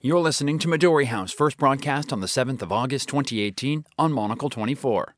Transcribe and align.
You're 0.00 0.20
listening 0.20 0.60
to 0.60 0.68
Midori 0.68 1.06
House, 1.06 1.32
first 1.32 1.58
broadcast 1.58 2.12
on 2.12 2.20
the 2.20 2.28
7th 2.28 2.62
of 2.62 2.70
August 2.70 3.08
2018 3.08 3.84
on 3.98 4.12
Monocle 4.12 4.48
24. 4.48 5.12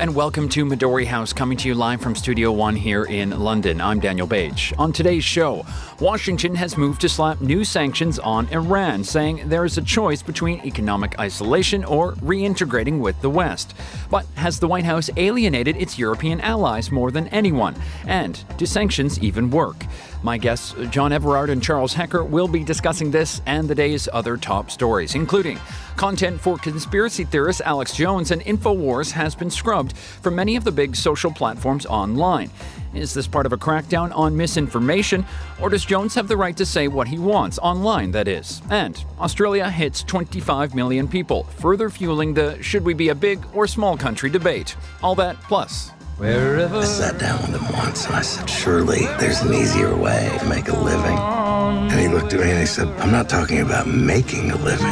And 0.00 0.14
welcome 0.14 0.48
to 0.48 0.64
Midori 0.64 1.04
House, 1.04 1.34
coming 1.34 1.58
to 1.58 1.68
you 1.68 1.74
live 1.74 2.00
from 2.00 2.14
Studio 2.14 2.50
One 2.52 2.74
here 2.74 3.04
in 3.04 3.38
London. 3.38 3.82
I'm 3.82 4.00
Daniel 4.00 4.26
Bach. 4.26 4.58
On 4.78 4.94
today's 4.94 5.24
show, 5.24 5.66
Washington 6.00 6.54
has 6.54 6.78
moved 6.78 7.02
to 7.02 7.08
slap 7.10 7.42
new 7.42 7.64
sanctions 7.64 8.18
on 8.18 8.48
Iran, 8.48 9.04
saying 9.04 9.46
there 9.50 9.66
is 9.66 9.76
a 9.76 9.82
choice 9.82 10.22
between 10.22 10.64
economic 10.64 11.18
isolation 11.18 11.84
or 11.84 12.14
reintegrating 12.14 13.00
with 13.00 13.20
the 13.20 13.28
West. 13.28 13.74
But 14.08 14.24
has 14.36 14.58
the 14.58 14.68
White 14.68 14.86
House 14.86 15.10
alienated 15.18 15.76
its 15.76 15.98
European 15.98 16.40
allies 16.40 16.90
more 16.90 17.10
than 17.10 17.28
anyone? 17.28 17.76
And 18.06 18.42
do 18.56 18.64
sanctions 18.64 19.18
even 19.18 19.50
work? 19.50 19.84
My 20.22 20.36
guests, 20.36 20.74
John 20.90 21.12
Everard 21.12 21.48
and 21.48 21.62
Charles 21.62 21.94
Hecker, 21.94 22.22
will 22.22 22.46
be 22.46 22.62
discussing 22.62 23.10
this 23.10 23.40
and 23.46 23.66
the 23.66 23.74
day's 23.74 24.06
other 24.12 24.36
top 24.36 24.70
stories, 24.70 25.14
including 25.14 25.58
content 25.96 26.38
for 26.38 26.58
conspiracy 26.58 27.24
theorist 27.24 27.62
Alex 27.64 27.96
Jones 27.96 28.30
and 28.30 28.42
InfoWars 28.42 29.12
has 29.12 29.34
been 29.34 29.50
scrubbed 29.50 29.96
from 29.96 30.34
many 30.34 30.56
of 30.56 30.64
the 30.64 30.72
big 30.72 30.94
social 30.94 31.30
platforms 31.32 31.86
online. 31.86 32.50
Is 32.92 33.14
this 33.14 33.26
part 33.26 33.46
of 33.46 33.54
a 33.54 33.56
crackdown 33.56 34.14
on 34.14 34.36
misinformation, 34.36 35.24
or 35.58 35.70
does 35.70 35.86
Jones 35.86 36.14
have 36.16 36.28
the 36.28 36.36
right 36.36 36.56
to 36.56 36.66
say 36.66 36.86
what 36.86 37.08
he 37.08 37.18
wants, 37.18 37.58
online 37.58 38.10
that 38.10 38.28
is? 38.28 38.60
And 38.68 39.02
Australia 39.20 39.70
hits 39.70 40.02
25 40.02 40.74
million 40.74 41.08
people, 41.08 41.44
further 41.44 41.88
fueling 41.88 42.34
the 42.34 42.62
should 42.62 42.84
we 42.84 42.92
be 42.92 43.08
a 43.08 43.14
big 43.14 43.42
or 43.54 43.66
small 43.66 43.96
country 43.96 44.28
debate. 44.28 44.76
All 45.02 45.14
that 45.14 45.40
plus 45.42 45.92
Wherever. 46.20 46.76
I 46.76 46.84
sat 46.84 47.18
down 47.18 47.40
with 47.40 47.58
him 47.58 47.72
once 47.72 48.04
and 48.04 48.14
I 48.14 48.20
said, 48.20 48.50
Surely 48.50 49.06
there's 49.18 49.40
an 49.40 49.54
easier 49.54 49.96
way 49.96 50.30
to 50.38 50.46
make 50.50 50.68
a 50.68 50.76
living. 50.76 51.16
And 51.16 51.98
he 51.98 52.08
looked 52.08 52.34
at 52.34 52.40
me 52.40 52.50
and 52.50 52.60
he 52.60 52.66
said, 52.66 52.88
I'm 53.00 53.10
not 53.10 53.30
talking 53.30 53.60
about 53.60 53.86
making 53.86 54.50
a 54.50 54.56
living, 54.56 54.86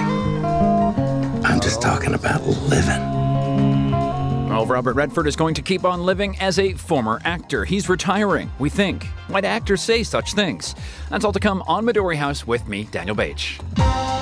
I'm 1.45 1.61
just 1.61 1.83
talking 1.83 2.15
about 2.15 2.47
living. 2.47 3.19
Well, 4.49 4.65
Robert 4.65 4.95
Redford 4.95 5.27
is 5.27 5.37
going 5.37 5.55
to 5.57 5.61
keep 5.61 5.85
on 5.85 6.03
living 6.03 6.35
as 6.41 6.59
a 6.59 6.73
former 6.73 7.21
actor. 7.27 7.67
He's 7.67 7.91
retiring, 7.91 8.51
we 8.59 8.71
think. 8.71 9.05
Why 9.27 9.43
do 9.43 9.49
actors 9.49 9.83
say 9.83 10.05
such 10.05 10.33
things? 10.33 10.75
That's 11.11 11.27
all 11.27 11.33
to 11.33 11.41
come 11.41 11.63
on 11.67 11.85
Midori 11.85 12.17
House 12.17 12.47
with 12.47 12.67
me, 12.67 12.85
Daniel 12.85 13.15
Bach. 13.15 14.18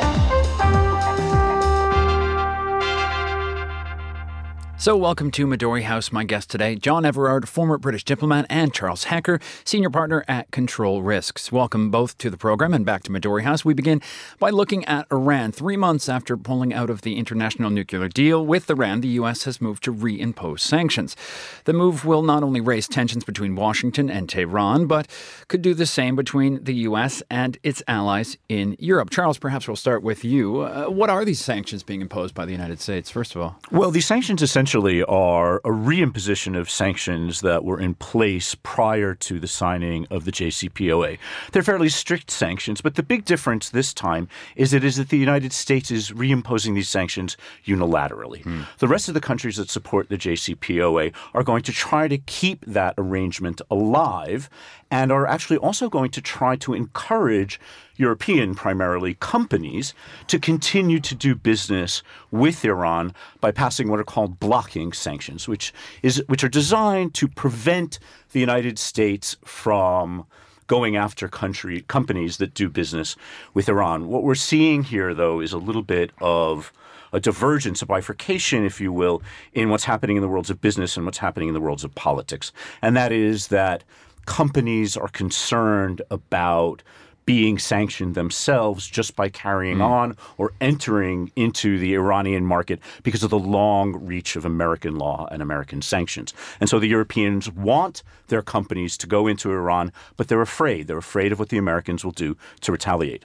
So, 4.86 4.96
welcome 4.96 5.32
to 5.32 5.48
Midori 5.48 5.82
House. 5.82 6.12
My 6.12 6.22
guest 6.22 6.48
today, 6.48 6.76
John 6.76 7.04
Everard, 7.04 7.48
former 7.48 7.76
British 7.76 8.04
diplomat, 8.04 8.46
and 8.48 8.72
Charles 8.72 9.02
Hecker, 9.02 9.40
senior 9.64 9.90
partner 9.90 10.24
at 10.28 10.52
Control 10.52 11.02
Risks. 11.02 11.50
Welcome 11.50 11.90
both 11.90 12.16
to 12.18 12.30
the 12.30 12.36
program 12.36 12.72
and 12.72 12.86
back 12.86 13.02
to 13.02 13.10
Midori 13.10 13.42
House. 13.42 13.64
We 13.64 13.74
begin 13.74 14.00
by 14.38 14.50
looking 14.50 14.84
at 14.84 15.08
Iran. 15.10 15.50
Three 15.50 15.76
months 15.76 16.08
after 16.08 16.36
pulling 16.36 16.72
out 16.72 16.88
of 16.88 17.00
the 17.00 17.16
international 17.16 17.68
nuclear 17.68 18.06
deal 18.06 18.46
with 18.46 18.70
Iran, 18.70 19.00
the 19.00 19.08
U.S. 19.08 19.42
has 19.42 19.60
moved 19.60 19.82
to 19.82 19.92
reimpose 19.92 20.60
sanctions. 20.60 21.16
The 21.64 21.72
move 21.72 22.04
will 22.04 22.22
not 22.22 22.44
only 22.44 22.60
raise 22.60 22.86
tensions 22.86 23.24
between 23.24 23.56
Washington 23.56 24.08
and 24.08 24.28
Tehran, 24.28 24.86
but 24.86 25.08
could 25.48 25.62
do 25.62 25.74
the 25.74 25.86
same 25.86 26.14
between 26.14 26.62
the 26.62 26.74
U.S. 26.74 27.24
and 27.28 27.58
its 27.64 27.82
allies 27.88 28.36
in 28.48 28.76
Europe. 28.78 29.10
Charles, 29.10 29.38
perhaps 29.38 29.66
we'll 29.66 29.74
start 29.74 30.04
with 30.04 30.24
you. 30.24 30.60
Uh, 30.60 30.84
what 30.84 31.10
are 31.10 31.24
these 31.24 31.40
sanctions 31.40 31.82
being 31.82 32.02
imposed 32.02 32.36
by 32.36 32.44
the 32.44 32.52
United 32.52 32.80
States, 32.80 33.10
first 33.10 33.34
of 33.34 33.42
all? 33.42 33.58
Well, 33.72 33.90
these 33.90 34.06
sanctions 34.06 34.42
essentially 34.42 34.75
essentially 34.76 35.02
are 35.04 35.56
a 35.58 35.70
reimposition 35.70 36.58
of 36.58 36.68
sanctions 36.68 37.40
that 37.40 37.64
were 37.64 37.80
in 37.80 37.94
place 37.94 38.54
prior 38.62 39.14
to 39.14 39.40
the 39.40 39.46
signing 39.46 40.06
of 40.10 40.26
the 40.26 40.32
JCPOA. 40.32 41.18
They're 41.52 41.62
fairly 41.62 41.88
strict 41.88 42.30
sanctions, 42.30 42.82
but 42.82 42.94
the 42.94 43.02
big 43.02 43.24
difference 43.24 43.70
this 43.70 43.94
time 43.94 44.28
is 44.54 44.74
it 44.74 44.84
is 44.84 44.96
that 44.96 45.08
the 45.08 45.16
United 45.16 45.54
States 45.54 45.90
is 45.90 46.10
reimposing 46.10 46.74
these 46.74 46.90
sanctions 46.90 47.38
unilaterally. 47.64 48.42
Hmm. 48.42 48.62
The 48.78 48.88
rest 48.88 49.08
of 49.08 49.14
the 49.14 49.20
countries 49.20 49.56
that 49.56 49.70
support 49.70 50.10
the 50.10 50.18
JCPOA 50.18 51.14
are 51.32 51.42
going 51.42 51.62
to 51.62 51.72
try 51.72 52.06
to 52.06 52.18
keep 52.18 52.66
that 52.66 52.94
arrangement 52.98 53.62
alive 53.70 54.50
and 54.90 55.10
are 55.10 55.26
actually 55.26 55.56
also 55.56 55.88
going 55.88 56.10
to 56.10 56.20
try 56.20 56.56
to 56.56 56.74
encourage 56.74 57.60
European 57.96 58.54
primarily 58.54 59.14
companies 59.14 59.94
to 60.26 60.38
continue 60.38 61.00
to 61.00 61.14
do 61.14 61.34
business 61.34 62.02
with 62.30 62.64
Iran 62.64 63.14
by 63.40 63.50
passing 63.50 63.88
what 63.88 64.00
are 64.00 64.04
called 64.04 64.38
blocking 64.38 64.92
sanctions, 64.92 65.48
which 65.48 65.72
is 66.02 66.22
which 66.28 66.44
are 66.44 66.48
designed 66.48 67.14
to 67.14 67.28
prevent 67.28 67.98
the 68.32 68.40
United 68.40 68.78
States 68.78 69.36
from 69.44 70.26
going 70.66 70.96
after 70.96 71.28
country 71.28 71.82
companies 71.82 72.38
that 72.38 72.54
do 72.54 72.68
business 72.68 73.16
with 73.54 73.68
Iran. 73.68 74.08
What 74.08 74.24
we're 74.24 74.34
seeing 74.34 74.82
here 74.84 75.14
though 75.14 75.40
is 75.40 75.52
a 75.52 75.58
little 75.58 75.82
bit 75.82 76.10
of 76.20 76.72
a 77.12 77.20
divergence, 77.20 77.82
a 77.82 77.86
bifurcation, 77.86 78.64
if 78.64 78.80
you 78.80 78.92
will, 78.92 79.22
in 79.54 79.70
what's 79.70 79.84
happening 79.84 80.16
in 80.16 80.22
the 80.22 80.28
worlds 80.28 80.50
of 80.50 80.60
business 80.60 80.96
and 80.96 81.06
what's 81.06 81.18
happening 81.18 81.48
in 81.48 81.54
the 81.54 81.60
worlds 81.60 81.84
of 81.84 81.94
politics. 81.94 82.52
And 82.82 82.96
that 82.96 83.12
is 83.12 83.48
that 83.48 83.84
companies 84.26 84.96
are 84.96 85.08
concerned 85.08 86.02
about 86.10 86.82
being 87.26 87.58
sanctioned 87.58 88.14
themselves 88.14 88.86
just 88.86 89.16
by 89.16 89.28
carrying 89.28 89.78
mm. 89.78 89.84
on 89.84 90.16
or 90.38 90.52
entering 90.60 91.30
into 91.34 91.76
the 91.78 91.94
Iranian 91.94 92.46
market 92.46 92.78
because 93.02 93.24
of 93.24 93.30
the 93.30 93.38
long 93.38 93.92
reach 94.06 94.36
of 94.36 94.44
American 94.44 94.96
law 94.96 95.26
and 95.32 95.42
American 95.42 95.82
sanctions. 95.82 96.32
And 96.60 96.70
so 96.70 96.78
the 96.78 96.86
Europeans 96.86 97.50
want 97.50 98.04
their 98.28 98.42
companies 98.42 98.96
to 98.98 99.08
go 99.08 99.26
into 99.26 99.50
Iran, 99.50 99.92
but 100.16 100.28
they're 100.28 100.40
afraid. 100.40 100.86
They're 100.86 100.98
afraid 100.98 101.32
of 101.32 101.40
what 101.40 101.48
the 101.48 101.58
Americans 101.58 102.04
will 102.04 102.12
do 102.12 102.36
to 102.60 102.72
retaliate. 102.72 103.24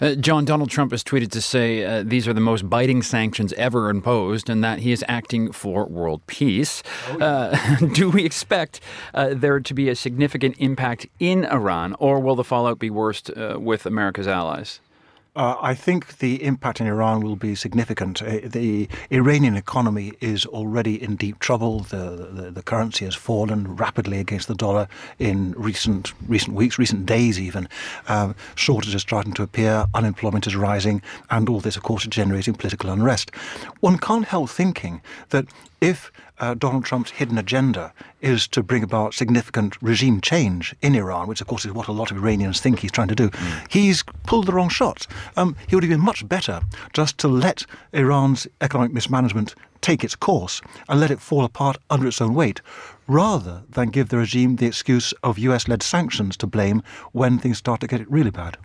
Uh, 0.00 0.14
John, 0.14 0.44
Donald 0.44 0.70
Trump 0.70 0.90
has 0.90 1.04
tweeted 1.04 1.30
to 1.32 1.40
say 1.40 1.84
uh, 1.84 2.02
these 2.04 2.26
are 2.26 2.32
the 2.32 2.40
most 2.40 2.68
biting 2.68 3.02
sanctions 3.02 3.52
ever 3.54 3.90
imposed 3.90 4.50
and 4.50 4.62
that 4.64 4.80
he 4.80 4.92
is 4.92 5.04
acting 5.08 5.52
for 5.52 5.86
world 5.86 6.26
peace. 6.26 6.82
Oh, 7.10 7.18
yeah. 7.18 7.78
uh, 7.80 7.86
do 7.92 8.10
we 8.10 8.24
expect 8.24 8.80
uh, 9.14 9.34
there 9.34 9.60
to 9.60 9.74
be 9.74 9.88
a 9.88 9.94
significant 9.94 10.56
impact 10.58 11.06
in 11.18 11.44
Iran, 11.44 11.94
or 11.98 12.20
will 12.20 12.36
the 12.36 12.44
fallout 12.44 12.78
be 12.78 12.90
worst 12.90 13.30
uh, 13.30 13.58
with 13.58 13.86
America's 13.86 14.28
allies? 14.28 14.80
Uh, 15.34 15.56
I 15.62 15.74
think 15.74 16.18
the 16.18 16.44
impact 16.44 16.78
in 16.78 16.86
Iran 16.86 17.22
will 17.22 17.36
be 17.36 17.54
significant. 17.54 18.20
Uh, 18.20 18.40
the 18.44 18.86
Iranian 19.10 19.56
economy 19.56 20.12
is 20.20 20.44
already 20.44 21.02
in 21.02 21.16
deep 21.16 21.38
trouble. 21.38 21.80
The, 21.80 22.28
the, 22.30 22.50
the 22.50 22.62
currency 22.62 23.06
has 23.06 23.14
fallen 23.14 23.74
rapidly 23.76 24.18
against 24.18 24.46
the 24.46 24.54
dollar 24.54 24.88
in 25.18 25.52
recent 25.52 26.12
recent 26.28 26.54
weeks, 26.54 26.78
recent 26.78 27.06
days 27.06 27.40
even. 27.40 27.66
Uh, 28.08 28.34
shortages 28.56 29.00
starting 29.00 29.32
to 29.32 29.42
appear, 29.42 29.86
unemployment 29.94 30.46
is 30.46 30.54
rising, 30.54 31.00
and 31.30 31.48
all 31.48 31.60
this, 31.60 31.76
of 31.76 31.82
course, 31.82 32.02
is 32.02 32.08
generating 32.08 32.52
political 32.52 32.90
unrest. 32.90 33.34
One 33.80 33.96
can't 33.96 34.26
help 34.26 34.50
thinking 34.50 35.00
that 35.30 35.46
if 35.80 36.12
uh, 36.38 36.54
Donald 36.54 36.84
Trump's 36.84 37.10
hidden 37.10 37.38
agenda 37.38 37.92
is 38.20 38.48
to 38.48 38.62
bring 38.62 38.82
about 38.82 39.14
significant 39.14 39.80
regime 39.80 40.20
change 40.20 40.74
in 40.82 40.94
Iran, 40.94 41.28
which 41.28 41.40
of 41.40 41.46
course 41.46 41.64
is 41.64 41.72
what 41.72 41.88
a 41.88 41.92
lot 41.92 42.10
of 42.10 42.16
Iranians 42.16 42.60
think 42.60 42.80
he's 42.80 42.90
trying 42.90 43.08
to 43.08 43.14
do, 43.14 43.30
mm. 43.30 43.66
he's 43.70 44.02
pulled 44.24 44.46
the 44.46 44.52
wrong 44.52 44.68
shots. 44.68 45.06
Um, 45.36 45.56
he 45.66 45.74
would 45.74 45.84
have 45.84 45.90
been 45.90 46.00
much 46.00 46.26
better 46.28 46.62
just 46.92 47.18
to 47.18 47.28
let 47.28 47.66
Iran's 47.92 48.46
economic 48.60 48.92
mismanagement 48.92 49.54
take 49.80 50.04
its 50.04 50.14
course 50.14 50.60
and 50.88 51.00
let 51.00 51.10
it 51.10 51.20
fall 51.20 51.44
apart 51.44 51.76
under 51.90 52.06
its 52.06 52.20
own 52.20 52.34
weight, 52.34 52.60
rather 53.06 53.64
than 53.68 53.90
give 53.90 54.08
the 54.08 54.18
regime 54.18 54.56
the 54.56 54.66
excuse 54.66 55.12
of 55.22 55.38
US 55.38 55.68
led 55.68 55.82
sanctions 55.82 56.36
to 56.38 56.46
blame 56.46 56.82
when 57.12 57.38
things 57.38 57.58
start 57.58 57.80
to 57.80 57.86
get 57.86 58.10
really 58.10 58.30
bad. 58.30 58.56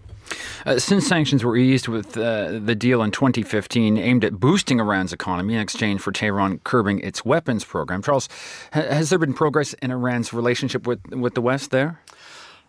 Uh, 0.66 0.78
since 0.78 1.08
sanctions 1.08 1.44
were 1.44 1.56
eased 1.56 1.88
with 1.88 2.18
uh, 2.18 2.60
the 2.60 2.76
deal 2.76 3.02
in 3.02 3.12
2015 3.12 3.98
aimed 3.98 4.26
at 4.26 4.34
boosting 4.40 4.80
Iran's 4.80 5.14
economy 5.14 5.56
in 5.56 5.62
exchange 5.62 6.02
for 6.02 6.12
Tehran 6.12 6.60
curbing 6.60 7.00
its 7.00 7.24
weapons 7.24 7.64
program, 7.64 8.02
Charles, 8.02 8.28
ha- 8.74 8.82
has 8.82 9.10
there 9.10 9.20
been 9.20 9.34
progress 9.34 9.74
in 9.76 9.92
Iran's 9.92 10.34
relationship 10.34 10.86
with, 10.86 11.06
with 11.08 11.34
the 11.34 11.42
West 11.42 11.72
there? 11.72 12.02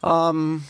Um, 0.02 0.64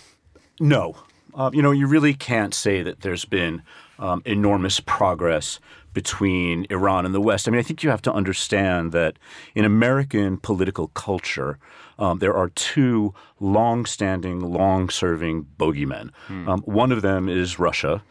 no. 0.58 0.96
Uh, 1.38 1.50
you 1.54 1.62
know, 1.62 1.70
you 1.70 1.86
really 1.86 2.14
can't 2.14 2.52
say 2.52 2.82
that 2.82 3.02
there's 3.02 3.24
been 3.24 3.62
um, 4.00 4.22
enormous 4.24 4.80
progress 4.80 5.60
between 5.94 6.66
Iran 6.68 7.06
and 7.06 7.14
the 7.14 7.20
West. 7.20 7.46
I 7.46 7.52
mean, 7.52 7.60
I 7.60 7.62
think 7.62 7.84
you 7.84 7.90
have 7.90 8.02
to 8.02 8.12
understand 8.12 8.90
that 8.92 9.18
in 9.54 9.64
American 9.64 10.36
political 10.36 10.88
culture, 10.88 11.58
um, 11.98 12.18
there 12.18 12.34
are 12.34 12.48
two 12.50 13.14
long-standing, 13.38 14.40
long-serving 14.40 15.46
bogeymen. 15.56 16.10
Hmm. 16.26 16.48
Um, 16.48 16.60
one 16.62 16.90
of 16.90 17.02
them 17.02 17.28
is 17.28 17.58
Russia, 17.58 18.02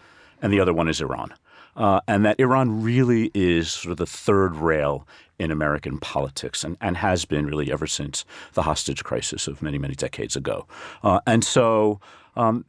and 0.41 0.51
the 0.53 0.61
other 0.61 0.73
one 0.73 0.87
is 0.87 1.01
Iran. 1.01 1.33
Uh, 1.75 1.99
and 2.07 2.25
that 2.25 2.39
Iran 2.39 2.81
really 2.81 3.29
is 3.33 3.71
sort 3.71 3.91
of 3.91 3.97
the 3.97 4.05
third 4.05 4.55
rail 4.55 5.07
in 5.37 5.51
American 5.51 5.99
politics 5.99 6.63
and, 6.63 6.77
and 6.81 6.97
has 6.97 7.25
been 7.25 7.45
really 7.45 7.71
ever 7.71 7.85
since 7.85 8.25
the 8.53 8.63
hostage 8.63 9.03
crisis 9.03 9.47
of 9.47 9.61
many, 9.61 9.77
many 9.77 9.93
decades 9.93 10.35
ago. 10.35 10.65
Uh, 11.03 11.19
and 11.27 11.43
so 11.43 11.99
um, 12.35 12.65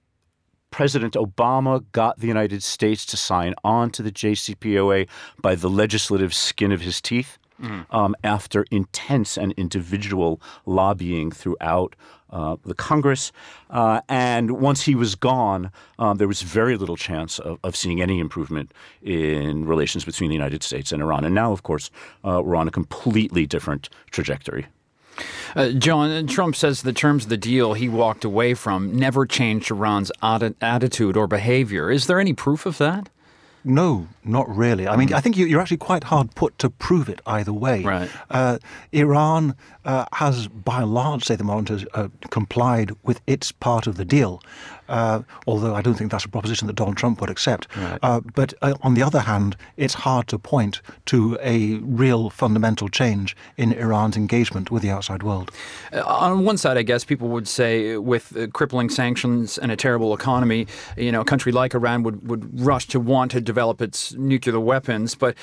President 0.70 1.14
Obama 1.14 1.84
got 1.92 2.18
the 2.18 2.26
United 2.26 2.62
States 2.62 3.06
to 3.06 3.16
sign 3.16 3.54
on 3.64 3.90
to 3.90 4.02
the 4.02 4.12
JCPOA 4.12 5.08
by 5.40 5.54
the 5.54 5.70
legislative 5.70 6.34
skin 6.34 6.72
of 6.72 6.80
his 6.80 7.00
teeth. 7.00 7.38
Mm. 7.60 7.86
Um, 7.90 8.14
after 8.22 8.64
intense 8.70 9.36
and 9.36 9.52
individual 9.56 10.40
lobbying 10.64 11.32
throughout 11.32 11.96
uh, 12.30 12.56
the 12.64 12.74
Congress. 12.74 13.32
Uh, 13.70 14.00
and 14.08 14.52
once 14.60 14.82
he 14.82 14.94
was 14.94 15.14
gone, 15.14 15.72
um, 15.98 16.18
there 16.18 16.28
was 16.28 16.42
very 16.42 16.76
little 16.76 16.96
chance 16.96 17.38
of, 17.38 17.58
of, 17.64 17.74
seeing 17.74 18.00
any 18.00 18.20
improvement 18.20 18.72
in 19.02 19.64
relations 19.64 20.04
between 20.04 20.28
the 20.28 20.36
United 20.36 20.62
States 20.62 20.92
and 20.92 21.02
Iran. 21.02 21.24
And 21.24 21.34
now, 21.34 21.52
of 21.52 21.62
course, 21.62 21.90
uh, 22.24 22.42
we're 22.44 22.54
on 22.54 22.68
a 22.68 22.70
completely 22.70 23.46
different 23.46 23.88
trajectory. 24.10 24.66
Uh, 25.54 25.70
John, 25.70 26.26
Trump 26.26 26.56
says 26.56 26.82
the 26.82 26.92
terms 26.92 27.24
of 27.24 27.30
the 27.30 27.36
deal 27.36 27.74
he 27.74 27.88
walked 27.88 28.24
away 28.24 28.54
from 28.54 28.94
never 28.96 29.26
changed 29.26 29.70
Iran's 29.70 30.12
attitude 30.22 31.16
or 31.16 31.26
behavior. 31.26 31.90
Is 31.90 32.06
there 32.06 32.20
any 32.20 32.32
proof 32.32 32.66
of 32.66 32.78
that? 32.78 33.08
No, 33.64 34.08
not 34.24 34.48
really. 34.48 34.86
I 34.86 34.96
mean, 34.96 35.12
I 35.12 35.20
think 35.20 35.36
you're 35.36 35.60
actually 35.60 35.78
quite 35.78 36.04
hard 36.04 36.34
put 36.34 36.58
to 36.60 36.70
prove 36.70 37.08
it 37.08 37.20
either 37.26 37.52
way. 37.52 37.82
Right. 37.82 38.10
Uh, 38.30 38.58
Iran 38.92 39.56
uh, 39.84 40.06
has, 40.14 40.48
by 40.48 40.82
and 40.82 40.94
large, 40.94 41.24
say 41.24 41.36
the 41.36 41.44
monitors, 41.44 41.84
uh, 41.92 42.08
complied 42.30 42.92
with 43.02 43.20
its 43.26 43.52
part 43.52 43.86
of 43.86 43.96
the 43.96 44.04
deal. 44.04 44.40
Uh, 44.88 45.22
although 45.46 45.74
I 45.74 45.82
don't 45.82 45.94
think 45.94 46.10
that's 46.10 46.24
a 46.24 46.28
proposition 46.28 46.66
that 46.66 46.76
Donald 46.76 46.96
Trump 46.96 47.20
would 47.20 47.30
accept. 47.30 47.66
Right. 47.76 47.98
Uh, 48.02 48.20
but 48.34 48.54
uh, 48.62 48.74
on 48.82 48.94
the 48.94 49.02
other 49.02 49.20
hand, 49.20 49.56
it's 49.76 49.94
hard 49.94 50.28
to 50.28 50.38
point 50.38 50.80
to 51.06 51.38
a 51.42 51.74
real 51.76 52.30
fundamental 52.30 52.88
change 52.88 53.36
in 53.56 53.72
Iran's 53.72 54.16
engagement 54.16 54.70
with 54.70 54.82
the 54.82 54.90
outside 54.90 55.22
world. 55.22 55.50
on 55.92 56.44
one 56.44 56.58
side, 56.58 56.76
I 56.76 56.82
guess 56.82 57.04
people 57.04 57.28
would 57.28 57.48
say, 57.48 57.96
with 57.96 58.52
crippling 58.52 58.90
sanctions 58.90 59.58
and 59.58 59.72
a 59.72 59.76
terrible 59.76 60.14
economy, 60.14 60.66
you 60.96 61.12
know, 61.12 61.22
a 61.22 61.24
country 61.24 61.52
like 61.52 61.74
Iran 61.74 62.02
would, 62.02 62.28
would 62.28 62.60
rush 62.60 62.86
to 62.88 63.00
want 63.00 63.30
to 63.32 63.40
develop 63.40 63.80
its 63.80 64.14
nuclear 64.14 64.60
weapons. 64.60 65.14
But 65.14 65.36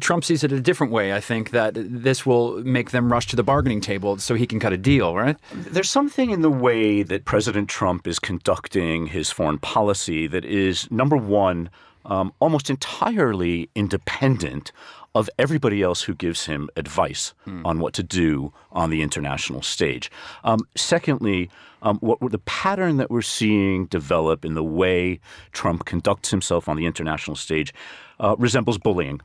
Trump 0.00 0.24
sees 0.24 0.42
it 0.44 0.52
a 0.52 0.60
different 0.60 0.92
way. 0.92 1.12
I 1.12 1.20
think 1.20 1.50
that 1.50 1.72
this 1.76 2.26
will 2.26 2.62
make 2.64 2.90
them 2.90 3.12
rush 3.12 3.26
to 3.28 3.36
the 3.36 3.42
bargaining 3.42 3.80
table 3.80 3.90
table 3.90 4.18
so 4.18 4.34
he 4.34 4.46
can 4.46 4.60
cut 4.60 4.72
a 4.72 4.76
deal, 4.92 5.08
right? 5.14 5.36
There's 5.74 5.90
something 5.90 6.30
in 6.30 6.42
the 6.42 6.54
way 6.68 7.02
that 7.02 7.24
President 7.24 7.68
Trump 7.68 8.06
is 8.06 8.18
conducting 8.18 8.89
his 9.06 9.30
foreign 9.30 9.58
policy 9.58 10.26
that 10.26 10.44
is, 10.44 10.90
number 10.90 11.16
one, 11.16 11.70
um, 12.04 12.32
almost 12.40 12.70
entirely 12.70 13.68
independent 13.74 14.72
of 15.14 15.28
everybody 15.38 15.82
else 15.82 16.02
who 16.02 16.14
gives 16.14 16.46
him 16.46 16.68
advice 16.76 17.34
mm. 17.46 17.64
on 17.64 17.80
what 17.80 17.92
to 17.94 18.02
do 18.02 18.52
on 18.72 18.90
the 18.90 19.02
international 19.02 19.60
stage. 19.60 20.10
Um, 20.44 20.60
secondly, 20.76 21.50
um, 21.82 21.98
what, 21.98 22.20
what, 22.20 22.32
the 22.32 22.38
pattern 22.38 22.96
that 22.98 23.10
we're 23.10 23.22
seeing 23.22 23.86
develop 23.86 24.44
in 24.44 24.54
the 24.54 24.62
way 24.62 25.18
Trump 25.52 25.84
conducts 25.84 26.30
himself 26.30 26.68
on 26.68 26.76
the 26.76 26.86
international 26.86 27.36
stage 27.36 27.74
uh, 28.20 28.36
resembles 28.38 28.78
bullying 28.78 29.20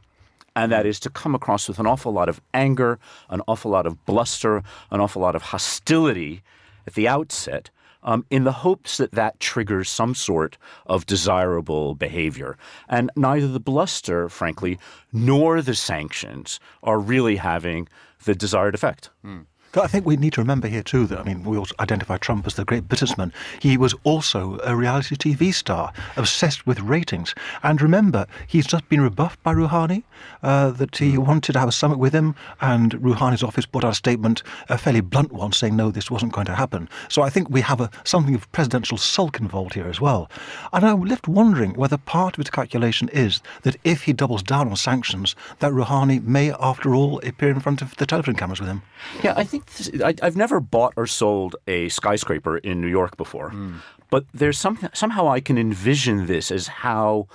and 0.56 0.72
that 0.72 0.86
is 0.86 1.00
to 1.02 1.10
come 1.10 1.36
across 1.36 1.68
with 1.68 1.80
an 1.80 1.86
awful 1.86 2.14
lot 2.14 2.30
of 2.30 2.42
anger, 2.54 2.98
an 3.30 3.42
awful 3.48 3.72
lot 3.72 3.86
of 3.86 4.06
bluster, 4.06 4.64
an 4.90 5.02
awful 5.02 5.22
lot 5.22 5.36
of 5.36 5.42
hostility 5.42 6.42
at 6.88 6.94
the 6.94 7.08
outset. 7.08 7.70
Um, 8.08 8.24
in 8.30 8.44
the 8.44 8.52
hopes 8.52 8.98
that 8.98 9.14
that 9.14 9.40
triggers 9.40 9.90
some 9.90 10.14
sort 10.14 10.58
of 10.86 11.08
desirable 11.08 11.96
behavior. 11.96 12.56
And 12.88 13.10
neither 13.16 13.48
the 13.48 13.60
bluster, 13.60 14.30
frankly, 14.30 14.78
nor 15.12 15.62
the 15.62 15.74
sanctions 15.74 16.60
are 16.84 17.00
really 17.00 17.38
having 17.38 17.88
the 18.24 18.36
desired 18.36 18.76
effect. 18.76 19.10
Mm. 19.26 19.46
I 19.82 19.88
think 19.88 20.06
we 20.06 20.16
need 20.18 20.34
to 20.34 20.42
remember 20.42 20.68
here 20.68 20.84
too 20.84 21.06
that 21.08 21.20
I 21.20 21.24
mean 21.24 21.44
we 21.44 21.58
also 21.58 21.76
identify 21.80 22.18
Trump 22.18 22.48
as 22.48 22.56
the 22.56 22.66
great 22.66 22.88
businessman. 22.88 23.34
He 23.60 23.78
was 23.78 23.96
also 24.04 24.60
a 24.64 24.76
reality 24.76 25.16
TV 25.16 25.54
star, 25.54 25.92
obsessed 26.16 26.66
with 26.66 26.80
ratings. 26.80 27.36
And 27.64 27.82
remember, 27.82 28.28
he's 28.48 28.68
just 28.68 28.88
been 28.90 29.02
rebuffed 29.02 29.42
by 29.44 29.54
Rouhani 29.54 30.04
uh, 30.44 30.72
that 30.72 30.98
he 30.98 31.14
mm. 31.14 31.26
wanted 31.26 31.54
to 31.54 31.60
have 31.60 31.70
a 31.70 31.74
summit 31.74 32.00
with 32.00 32.14
him, 32.14 32.36
and 32.62 32.94
Rouhani's 32.94 33.44
office 33.44 33.66
put 33.66 33.84
out 33.84 33.92
a 33.92 33.96
statement, 33.96 34.44
a 34.70 34.78
fairly 34.78 35.02
blunt 35.02 35.32
one, 35.32 35.52
saying 35.52 35.76
no, 35.76 35.92
this 35.92 36.12
wasn't 36.12 36.34
going 36.34 36.46
to 36.48 36.56
happen. 36.56 36.90
So 37.10 37.22
I 37.22 37.30
think 37.30 37.50
we 37.50 37.62
have 37.62 37.82
a, 37.82 37.90
something 38.04 38.36
of 38.36 38.52
presidential 38.52 38.98
sulk 38.98 39.40
involved 39.40 39.74
here 39.74 39.88
as 39.88 40.00
well. 40.00 40.30
And 40.74 40.86
I'm 40.86 41.04
left 41.04 41.28
wondering 41.28 41.74
whether 41.74 41.98
part 41.98 42.36
of 42.36 42.44
his 42.44 42.50
calculation 42.50 43.10
is 43.10 43.42
that 43.64 43.78
if 43.84 44.04
he 44.04 44.14
doubles 44.14 44.44
down 44.44 44.68
on 44.68 44.76
sanctions, 44.76 45.36
that 45.60 45.72
Rouhani 45.72 46.24
may, 46.24 46.52
after 46.54 46.96
all, 46.96 47.20
appear 47.20 47.50
in 47.50 47.60
front 47.60 47.82
of 47.82 47.96
the 47.98 48.06
television 48.06 48.36
cameras 48.36 48.60
with 48.60 48.70
him. 48.70 48.82
Yeah, 49.24 49.34
I 49.36 49.44
think 49.44 49.65
I, 50.04 50.16
have 50.22 50.36
never 50.36 50.60
bought 50.60 50.94
or 50.96 51.08
sold 51.08 51.56
a 51.68 51.90
skyscraper 51.90 52.58
in 52.58 52.82
New 52.82 52.88
York 52.88 53.18
before, 53.18 53.52
mm. 53.52 53.76
but 54.10 54.26
there's 54.34 54.58
some 54.58 54.78
somehow 54.94 55.28
I 55.28 55.40
can 55.40 55.58
envision 55.58 56.28
this 56.28 56.52
as 56.52 56.68
how 56.68 57.28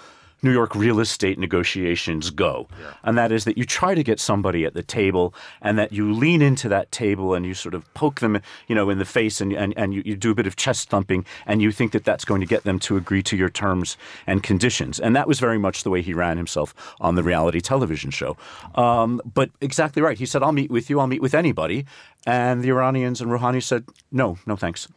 New 0.42 0.52
York 0.52 0.74
real 0.74 1.00
estate 1.00 1.38
negotiations 1.38 2.30
go. 2.30 2.68
Yeah. 2.80 2.92
And 3.04 3.18
that 3.18 3.32
is 3.32 3.44
that 3.44 3.58
you 3.58 3.64
try 3.64 3.94
to 3.94 4.02
get 4.02 4.20
somebody 4.20 4.64
at 4.64 4.74
the 4.74 4.82
table 4.82 5.34
and 5.60 5.78
that 5.78 5.92
you 5.92 6.12
lean 6.12 6.42
into 6.42 6.68
that 6.68 6.90
table 6.92 7.34
and 7.34 7.44
you 7.44 7.54
sort 7.54 7.74
of 7.74 7.92
poke 7.94 8.20
them, 8.20 8.40
you 8.66 8.74
know, 8.74 8.90
in 8.90 8.98
the 8.98 9.04
face 9.04 9.40
and, 9.40 9.52
and, 9.52 9.74
and 9.76 9.94
you, 9.94 10.02
you 10.04 10.16
do 10.16 10.30
a 10.30 10.34
bit 10.34 10.46
of 10.46 10.56
chest 10.56 10.88
thumping 10.88 11.24
and 11.46 11.60
you 11.62 11.70
think 11.72 11.92
that 11.92 12.04
that's 12.04 12.24
going 12.24 12.40
to 12.40 12.46
get 12.46 12.64
them 12.64 12.78
to 12.80 12.96
agree 12.96 13.22
to 13.22 13.36
your 13.36 13.50
terms 13.50 13.96
and 14.26 14.42
conditions. 14.42 14.98
And 14.98 15.14
that 15.16 15.28
was 15.28 15.40
very 15.40 15.58
much 15.58 15.82
the 15.82 15.90
way 15.90 16.02
he 16.02 16.14
ran 16.14 16.36
himself 16.36 16.74
on 17.00 17.14
the 17.14 17.22
reality 17.22 17.60
television 17.60 18.10
show. 18.10 18.36
Um, 18.74 19.20
but 19.34 19.50
exactly 19.60 20.02
right. 20.02 20.18
He 20.18 20.26
said, 20.26 20.42
I'll 20.42 20.52
meet 20.52 20.70
with 20.70 20.90
you. 20.90 21.00
I'll 21.00 21.06
meet 21.06 21.22
with 21.22 21.34
anybody. 21.34 21.86
And 22.26 22.62
the 22.62 22.68
Iranians 22.68 23.20
and 23.20 23.30
Rouhani 23.30 23.62
said, 23.62 23.84
no, 24.12 24.38
no 24.46 24.56
thanks. 24.56 24.88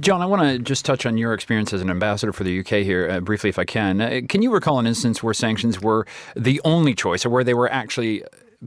John, 0.00 0.20
I 0.20 0.26
want 0.26 0.42
to 0.42 0.58
just 0.58 0.84
touch 0.84 1.06
on 1.06 1.16
your 1.16 1.32
experience 1.32 1.72
as 1.72 1.80
an 1.80 1.90
ambassador 1.90 2.32
for 2.32 2.44
the 2.44 2.60
UK 2.60 2.84
here 2.84 3.08
uh, 3.10 3.20
briefly, 3.20 3.50
if 3.50 3.58
I 3.58 3.64
can. 3.64 4.00
Uh, 4.00 4.20
can 4.28 4.42
you 4.42 4.52
recall 4.52 4.78
an 4.78 4.86
instance 4.86 5.22
where 5.22 5.34
sanctions 5.34 5.80
were 5.80 6.06
the 6.36 6.60
only 6.64 6.94
choice 6.94 7.24
or 7.24 7.30
where 7.30 7.44
they 7.44 7.54
were 7.54 7.70
actually 7.72 8.22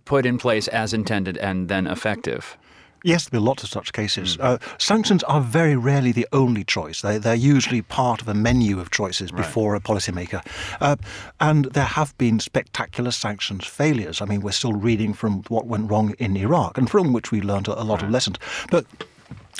put 0.06 0.25
in 0.25 0.38
place 0.38 0.68
as 0.69 0.94
intended 0.94 1.38
and 1.38 1.69
then 1.69 1.88
effective? 1.88 2.57
Yes, 3.04 3.24
there 3.24 3.38
have 3.38 3.44
been 3.44 3.45
lots 3.45 3.63
of 3.63 3.69
such 3.69 3.94
cases. 3.94 4.38
Mm. 4.38 4.44
Uh, 4.44 4.57
sanctions 4.80 5.24
are 5.24 5.39
very 5.39 5.75
rarely 5.75 6.12
the 6.12 6.27
only 6.33 6.63
choice. 6.63 7.01
They, 7.01 7.19
they're 7.19 7.36
usually 7.36 7.83
part 7.83 8.21
of 8.21 8.27
a 8.27 8.33
menu 8.33 8.80
of 8.80 8.89
choices 8.89 9.31
before 9.31 9.74
right. 9.74 9.81
a 9.81 9.83
policymaker. 9.83 10.45
Uh, 10.81 10.95
and 11.39 11.65
there 11.65 11.86
have 11.86 12.18
been 12.18 12.39
spectacular 12.39 13.12
sanctions 13.12 13.65
failures. 13.65 14.19
I 14.19 14.25
mean, 14.25 14.42
we're 14.42 14.51
still 14.51 14.74
reading 14.74 15.13
from 15.13 15.44
what 15.44 15.68
went 15.68 15.92
wrong 15.92 16.15
in 16.18 16.36
Iraq 16.36 16.77
and 16.77 16.89
from 16.89 17.13
which 17.13 17.31
we 17.31 17.39
learned 17.39 17.68
a, 17.68 17.80
a 17.80 17.83
lot 17.83 18.01
right. 18.01 18.06
of 18.06 18.10
lessons. 18.10 18.38
But 18.71 18.86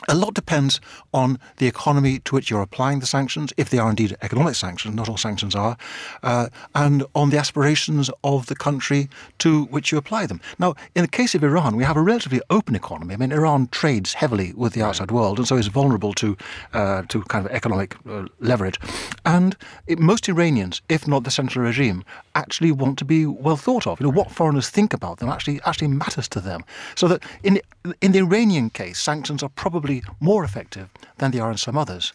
a 0.08 0.16
lot 0.16 0.34
depends 0.34 0.80
on 1.14 1.40
the 1.58 1.68
economy 1.68 2.20
to 2.20 2.36
which 2.36 2.50
you're 2.50 2.62
applying 2.62 3.00
the 3.00 3.06
sanctions, 3.06 3.52
if 3.58 3.70
they 3.70 3.80
are 3.80 3.90
indeed 3.90 4.16
economic 4.22 4.56
sanctions, 4.56 4.96
not 4.96 5.10
all 5.10 5.18
sanctions 5.18 5.56
are, 5.56 5.78
uh, 6.24 6.50
and 6.76 7.04
on 7.16 7.30
the 7.30 7.38
aspirations 7.38 8.10
of 8.24 8.46
the 8.46 8.56
country 8.56 9.10
to 9.40 9.66
which 9.66 9.92
you 9.92 9.98
apply 9.98 10.26
them. 10.26 10.40
Now, 10.60 10.76
in 10.96 11.02
the 11.02 11.08
case 11.08 11.34
of 11.34 11.44
Iran, 11.44 11.76
we 11.76 11.84
have 11.84 11.98
a 11.98 12.02
relatively 12.02 12.42
open 12.50 12.76
economy. 12.76 13.16
I 13.16 13.18
mean, 13.18 13.32
Iran 13.32 13.68
trades 13.70 14.14
heavily 14.14 14.54
with 14.56 14.74
the 14.74 14.84
outside 14.84 15.12
world 15.12 15.40
and 15.40 15.48
so 15.48 15.56
is 15.56 15.68
vulnerable 15.68 16.14
to, 16.16 16.38
uh, 16.74 17.02
to 17.10 17.22
kind 17.24 17.46
of 17.46 17.52
economic 17.52 17.96
uh, 18.08 18.26
leverage. 18.40 18.80
And 19.26 19.58
it, 19.88 20.00
most 20.00 20.30
Iranians, 20.30 20.82
if 20.90 21.08
not 21.08 21.24
the 21.24 21.32
central 21.32 21.66
regime, 21.66 22.04
actually 22.36 22.72
want 22.72 23.00
to 23.00 23.06
be 23.06 23.26
well 23.26 23.58
thought 23.58 23.88
of. 23.88 24.00
You 24.00 24.06
know, 24.06 24.12
what 24.12 24.32
foreigners 24.32 24.70
think 24.70 24.94
about 24.94 25.18
them 25.18 25.30
actually 25.30 25.60
actually 25.66 25.88
matters 25.88 26.28
to 26.30 26.40
them. 26.40 26.64
So 26.96 27.08
that 27.08 27.24
in, 27.44 27.60
in 28.02 28.12
the 28.12 28.20
Iranian 28.20 28.70
case, 28.70 29.00
sanctions 29.00 29.42
are 29.42 29.50
probably 29.50 29.87
probably 29.88 30.04
more 30.20 30.44
effective 30.44 30.90
than 31.18 31.32
they 31.32 31.40
are 31.40 31.52
in 31.52 31.58
some 31.58 31.78
others. 31.78 32.14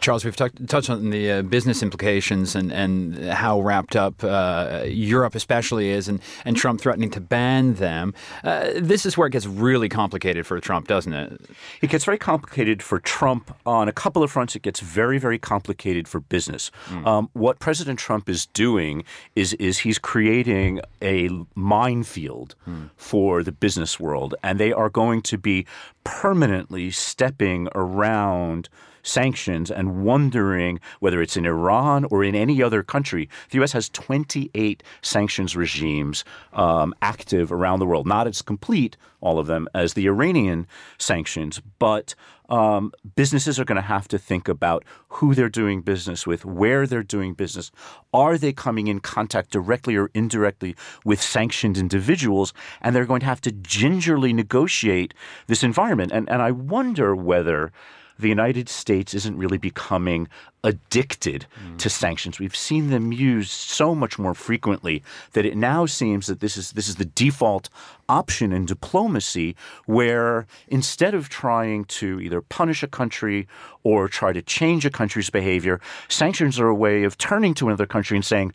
Charles, 0.00 0.24
we've 0.24 0.34
t- 0.34 0.48
touched 0.66 0.90
on 0.90 1.10
the 1.10 1.30
uh, 1.30 1.42
business 1.42 1.80
implications 1.82 2.56
and, 2.56 2.72
and 2.72 3.16
how 3.28 3.60
wrapped 3.60 3.94
up 3.94 4.24
uh, 4.24 4.82
Europe, 4.84 5.36
especially, 5.36 5.90
is, 5.90 6.08
and, 6.08 6.20
and 6.44 6.56
Trump 6.56 6.80
threatening 6.80 7.10
to 7.10 7.20
ban 7.20 7.74
them. 7.74 8.12
Uh, 8.42 8.70
this 8.76 9.06
is 9.06 9.16
where 9.16 9.28
it 9.28 9.30
gets 9.30 9.46
really 9.46 9.88
complicated 9.88 10.44
for 10.44 10.58
Trump, 10.58 10.88
doesn't 10.88 11.12
it? 11.12 11.40
It 11.82 11.90
gets 11.90 12.04
very 12.04 12.18
complicated 12.18 12.82
for 12.82 12.98
Trump 12.98 13.56
on 13.64 13.88
a 13.88 13.92
couple 13.92 14.24
of 14.24 14.30
fronts. 14.32 14.56
It 14.56 14.62
gets 14.62 14.80
very, 14.80 15.18
very 15.18 15.38
complicated 15.38 16.08
for 16.08 16.18
business. 16.18 16.72
Mm. 16.88 17.06
Um, 17.06 17.30
what 17.34 17.60
President 17.60 17.98
Trump 17.98 18.28
is 18.28 18.46
doing 18.46 19.04
is 19.36 19.52
is 19.54 19.78
he's 19.78 20.00
creating 20.00 20.80
a 21.00 21.28
minefield 21.54 22.56
mm. 22.68 22.90
for 22.96 23.44
the 23.44 23.52
business 23.52 24.00
world, 24.00 24.34
and 24.42 24.58
they 24.58 24.72
are 24.72 24.90
going 24.90 25.22
to 25.22 25.38
be 25.38 25.64
permanently 26.04 26.90
stepping 26.90 27.68
around 27.74 28.68
sanctions 29.02 29.70
and 29.70 30.04
wondering 30.04 30.80
whether 31.00 31.22
it's 31.22 31.36
in 31.36 31.46
Iran 31.46 32.04
or 32.10 32.22
in 32.24 32.34
any 32.34 32.62
other 32.62 32.82
country. 32.82 33.28
The 33.50 33.58
U.S. 33.58 33.72
has 33.72 33.88
28 33.88 34.82
sanctions 35.02 35.56
regimes 35.56 36.24
um, 36.52 36.94
active 37.02 37.52
around 37.52 37.78
the 37.78 37.86
world, 37.86 38.06
not 38.06 38.26
as 38.26 38.42
complete, 38.42 38.96
all 39.20 39.38
of 39.38 39.46
them, 39.46 39.68
as 39.74 39.94
the 39.94 40.06
Iranian 40.06 40.66
sanctions, 40.98 41.60
but 41.78 42.14
um, 42.50 42.92
businesses 43.14 43.58
are 43.58 43.64
going 43.64 43.76
to 43.76 43.82
have 43.82 44.08
to 44.08 44.18
think 44.18 44.48
about 44.48 44.84
who 45.08 45.34
they're 45.34 45.48
doing 45.48 45.82
business 45.82 46.26
with, 46.26 46.44
where 46.44 46.86
they're 46.86 47.02
doing 47.02 47.34
business. 47.34 47.70
Are 48.12 48.36
they 48.36 48.52
coming 48.52 48.88
in 48.88 49.00
contact 49.00 49.50
directly 49.50 49.96
or 49.96 50.10
indirectly 50.14 50.74
with 51.04 51.22
sanctioned 51.22 51.78
individuals? 51.78 52.52
And 52.80 52.94
they're 52.94 53.06
going 53.06 53.20
to 53.20 53.26
have 53.26 53.40
to 53.42 53.52
gingerly 53.52 54.32
negotiate 54.32 55.14
this 55.46 55.62
environment. 55.62 56.12
And, 56.12 56.28
and 56.28 56.42
I 56.42 56.50
wonder 56.50 57.14
whether 57.14 57.72
the 58.20 58.28
United 58.28 58.68
States 58.68 59.14
isn't 59.14 59.36
really 59.36 59.58
becoming 59.58 60.28
addicted 60.62 61.46
mm. 61.64 61.78
to 61.78 61.88
sanctions. 61.88 62.38
We've 62.38 62.56
seen 62.56 62.90
them 62.90 63.12
used 63.12 63.50
so 63.50 63.94
much 63.94 64.18
more 64.18 64.34
frequently 64.34 65.02
that 65.32 65.46
it 65.46 65.56
now 65.56 65.86
seems 65.86 66.26
that 66.26 66.40
this 66.40 66.56
is 66.56 66.72
this 66.72 66.88
is 66.88 66.96
the 66.96 67.04
default 67.04 67.68
option 68.08 68.52
in 68.52 68.66
diplomacy 68.66 69.56
where 69.86 70.46
instead 70.68 71.14
of 71.14 71.28
trying 71.28 71.84
to 71.86 72.20
either 72.20 72.40
punish 72.40 72.82
a 72.82 72.88
country 72.88 73.48
or 73.82 74.08
try 74.08 74.32
to 74.32 74.42
change 74.42 74.84
a 74.84 74.90
country's 74.90 75.30
behavior, 75.30 75.80
sanctions 76.08 76.60
are 76.60 76.68
a 76.68 76.74
way 76.74 77.04
of 77.04 77.16
turning 77.16 77.54
to 77.54 77.68
another 77.68 77.86
country 77.86 78.16
and 78.16 78.24
saying, 78.24 78.52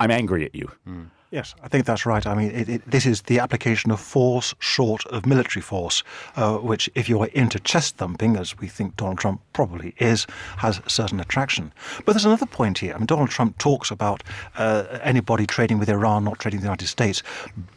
I'm 0.00 0.10
angry 0.10 0.44
at 0.44 0.54
you. 0.54 0.70
Mm. 0.86 1.10
Yes, 1.30 1.54
I 1.62 1.68
think 1.68 1.84
that's 1.84 2.06
right. 2.06 2.26
I 2.26 2.34
mean, 2.34 2.50
it, 2.52 2.68
it, 2.70 2.90
this 2.90 3.04
is 3.04 3.22
the 3.22 3.38
application 3.38 3.90
of 3.90 4.00
force 4.00 4.54
short 4.60 5.04
of 5.06 5.26
military 5.26 5.60
force, 5.60 6.02
uh, 6.36 6.56
which, 6.56 6.88
if 6.94 7.06
you're 7.06 7.26
into 7.26 7.60
chest 7.60 7.98
thumping, 7.98 8.34
as 8.36 8.58
we 8.58 8.66
think 8.66 8.96
Donald 8.96 9.18
Trump 9.18 9.42
probably 9.52 9.94
is, 9.98 10.26
has 10.56 10.80
certain 10.86 11.20
attraction. 11.20 11.70
But 12.06 12.12
there's 12.12 12.24
another 12.24 12.46
point 12.46 12.78
here. 12.78 12.94
I 12.94 12.98
mean, 12.98 13.04
Donald 13.04 13.28
Trump 13.28 13.58
talks 13.58 13.90
about 13.90 14.22
uh, 14.56 15.00
anybody 15.02 15.46
trading 15.46 15.78
with 15.78 15.90
Iran 15.90 16.24
not 16.24 16.38
trading 16.38 16.58
with 16.58 16.62
the 16.62 16.68
United 16.68 16.88
States. 16.88 17.22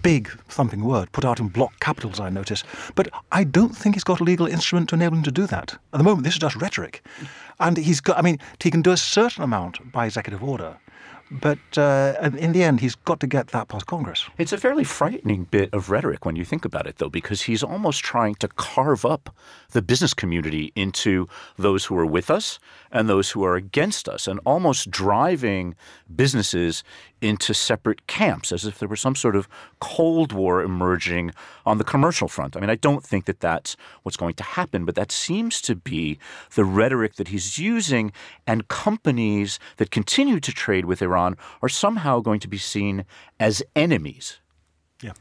Big 0.01 0.29
thumping 0.47 0.85
word, 0.85 1.11
put 1.11 1.25
out 1.25 1.41
in 1.41 1.49
block 1.49 1.77
capitals, 1.81 2.21
I 2.21 2.29
notice. 2.29 2.63
But 2.95 3.09
I 3.33 3.43
don't 3.43 3.75
think 3.75 3.95
he's 3.95 4.05
got 4.05 4.21
a 4.21 4.23
legal 4.23 4.47
instrument 4.47 4.87
to 4.89 4.95
enable 4.95 5.17
him 5.17 5.23
to 5.23 5.31
do 5.31 5.45
that. 5.47 5.73
At 5.91 5.97
the 5.97 6.03
moment, 6.05 6.23
this 6.23 6.35
is 6.35 6.39
just 6.39 6.55
rhetoric. 6.55 7.05
And 7.59 7.75
he's 7.75 7.99
got, 7.99 8.17
I 8.17 8.21
mean, 8.21 8.39
he 8.63 8.71
can 8.71 8.81
do 8.81 8.91
a 8.91 8.97
certain 8.97 9.43
amount 9.43 9.91
by 9.91 10.05
executive 10.05 10.41
order. 10.41 10.77
But 11.31 11.59
uh, 11.77 12.29
in 12.37 12.51
the 12.51 12.61
end, 12.61 12.81
he's 12.81 12.95
got 12.95 13.21
to 13.21 13.27
get 13.27 13.47
that 13.47 13.69
past 13.69 13.85
Congress. 13.85 14.29
It's 14.37 14.51
a 14.51 14.57
fairly 14.57 14.83
frightening 14.83 15.45
bit 15.45 15.73
of 15.73 15.89
rhetoric 15.89 16.25
when 16.25 16.35
you 16.35 16.43
think 16.43 16.65
about 16.65 16.87
it, 16.87 16.97
though, 16.97 17.09
because 17.09 17.43
he's 17.43 17.63
almost 17.63 18.03
trying 18.03 18.35
to 18.35 18.49
carve 18.49 19.05
up 19.05 19.33
the 19.71 19.81
business 19.81 20.13
community 20.13 20.73
into 20.75 21.27
those 21.57 21.85
who 21.85 21.97
are 21.97 22.05
with 22.05 22.29
us 22.29 22.59
and 22.91 23.07
those 23.07 23.31
who 23.31 23.45
are 23.45 23.55
against 23.55 24.09
us, 24.09 24.27
and 24.27 24.41
almost 24.45 24.91
driving 24.91 25.73
businesses 26.13 26.83
into 27.21 27.53
separate 27.53 28.07
camps 28.07 28.51
as 28.51 28.65
if 28.65 28.79
there 28.79 28.89
were 28.89 28.95
some 28.95 29.15
sort 29.15 29.35
of 29.35 29.47
Cold 29.79 30.33
War 30.33 30.61
emerging 30.61 31.31
on 31.65 31.77
the 31.77 31.83
commercial 31.83 32.27
front. 32.27 32.57
I 32.57 32.59
mean, 32.59 32.69
I 32.69 32.75
don't 32.75 33.03
think 33.03 33.25
that 33.25 33.39
that's 33.39 33.77
what's 34.03 34.17
going 34.17 34.33
to 34.35 34.43
happen, 34.43 34.85
but 34.85 34.95
that 34.95 35.11
seems 35.11 35.61
to 35.61 35.75
be 35.75 36.17
the 36.55 36.65
rhetoric 36.65 37.15
that 37.15 37.29
he's 37.29 37.57
using, 37.57 38.11
and 38.47 38.67
companies 38.67 39.59
that 39.77 39.91
continue 39.91 40.39
to 40.39 40.51
trade 40.51 40.85
with 40.85 41.01
Iran 41.01 41.37
are 41.61 41.69
somehow 41.69 42.19
going 42.19 42.39
to 42.39 42.47
be 42.47 42.57
seen 42.57 43.05
as 43.39 43.63
enemies. 43.75 44.39
Yeah. 45.01 45.13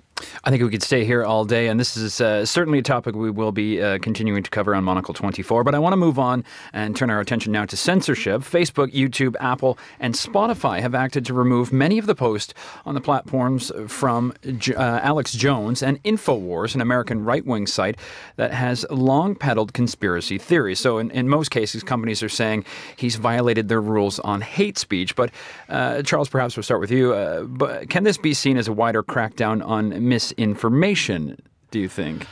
I 0.45 0.51
think 0.51 0.63
we 0.63 0.71
could 0.71 0.83
stay 0.83 1.05
here 1.05 1.25
all 1.25 1.45
day, 1.45 1.69
and 1.69 1.79
this 1.79 1.97
is 1.97 2.21
uh, 2.21 2.45
certainly 2.45 2.79
a 2.79 2.83
topic 2.83 3.15
we 3.15 3.31
will 3.31 3.53
be 3.53 3.81
uh, 3.81 3.99
continuing 3.99 4.43
to 4.43 4.51
cover 4.51 4.75
on 4.75 4.85
Monocle 4.85 5.15
24. 5.15 5.65
But 5.65 5.75
I 5.75 5.79
want 5.79 5.93
to 5.93 5.97
move 5.97 6.19
on 6.19 6.45
and 6.73 6.97
turn 6.97 7.11
our 7.11 7.21
attention 7.21 7.53
now 7.53 7.65
to 7.65 7.77
censorship. 7.77 8.43
Facebook, 8.43 8.93
YouTube, 8.93 9.35
Apple, 9.41 9.79
and 9.99 10.15
Spotify 10.15 10.81
have 10.81 10.95
acted 10.95 11.25
to 11.27 11.35
remove 11.35 11.73
many 11.73 11.99
of 11.99 12.07
the 12.07 12.15
posts 12.15 12.55
on 12.85 12.95
the 12.95 13.01
platforms 13.01 13.73
from 13.89 14.33
uh, 14.47 15.01
Alex 15.03 15.33
Jones 15.33 15.83
and 15.83 16.03
InfoWars, 16.05 16.75
an 16.75 16.81
American 16.81 17.25
right 17.25 17.45
wing 17.45 17.67
site 17.67 17.99
that 18.37 18.53
has 18.53 18.87
long 18.91 19.35
peddled 19.35 19.73
conspiracy 19.73 20.39
theories. 20.39 20.81
So, 20.81 20.99
in, 20.99 21.11
in, 21.11 21.29
most 21.29 21.51
cases, 21.51 21.83
companies 21.83 22.23
are 22.23 22.29
saying 22.29 22.65
he's 22.97 23.17
violated 23.17 23.69
their 23.69 23.81
rules 23.81 24.19
on 24.21 24.41
hate 24.41 24.79
speech. 24.79 25.15
But, 25.15 25.31
uh, 25.69 26.03
Charles, 26.03 26.29
perhaps 26.29 26.57
we'll 26.57 26.65
start 26.65 26.81
with 26.81 26.91
you. 26.91 27.15
Uh, 27.15 27.43
but 27.45 27.89
can 27.89 28.05
this 28.05 28.19
be 28.19 28.35
seen 28.35 28.57
as 28.57 28.69
a 28.69 28.73
wider 28.73 29.03
crackdown 29.03 29.65
on 29.65 30.09
misinformation, 30.11 31.41
do 31.71 31.79
you 31.79 31.89
think? 31.89 32.27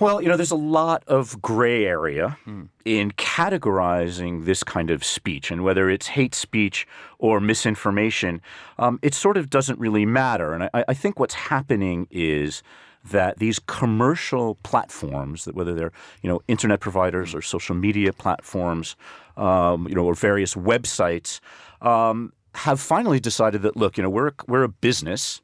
Well, 0.00 0.20
you 0.20 0.28
know, 0.28 0.36
there's 0.36 0.50
a 0.50 0.56
lot 0.56 1.02
of 1.06 1.40
gray 1.40 1.86
area 1.86 2.36
mm. 2.46 2.68
in 2.84 3.12
categorizing 3.12 4.44
this 4.44 4.64
kind 4.64 4.90
of 4.90 5.04
speech, 5.04 5.50
and 5.50 5.62
whether 5.62 5.88
it's 5.88 6.08
hate 6.08 6.34
speech 6.34 6.86
or 7.18 7.40
misinformation, 7.40 8.42
um, 8.78 8.98
it 9.00 9.14
sort 9.14 9.36
of 9.36 9.48
doesn't 9.48 9.78
really 9.78 10.04
matter. 10.04 10.52
And 10.54 10.64
I, 10.74 10.84
I, 10.88 10.94
think 10.94 11.20
what's 11.20 11.34
happening 11.34 12.08
is 12.10 12.62
that 13.10 13.38
these 13.38 13.58
commercial 13.60 14.56
platforms, 14.62 15.44
that 15.44 15.54
whether 15.54 15.74
they're 15.74 15.92
you 16.22 16.28
know 16.28 16.42
internet 16.48 16.80
providers 16.80 17.34
or 17.34 17.40
social 17.40 17.76
media 17.76 18.12
platforms, 18.12 18.96
um, 19.36 19.86
you 19.88 19.94
know, 19.94 20.04
or 20.04 20.14
various 20.14 20.54
websites, 20.54 21.40
um, 21.80 22.32
have 22.54 22.80
finally 22.80 23.20
decided 23.20 23.62
that 23.62 23.76
look, 23.76 23.96
you 23.96 24.02
know, 24.02 24.10
we're 24.10 24.32
we're 24.48 24.64
a 24.64 24.68
business 24.68 25.42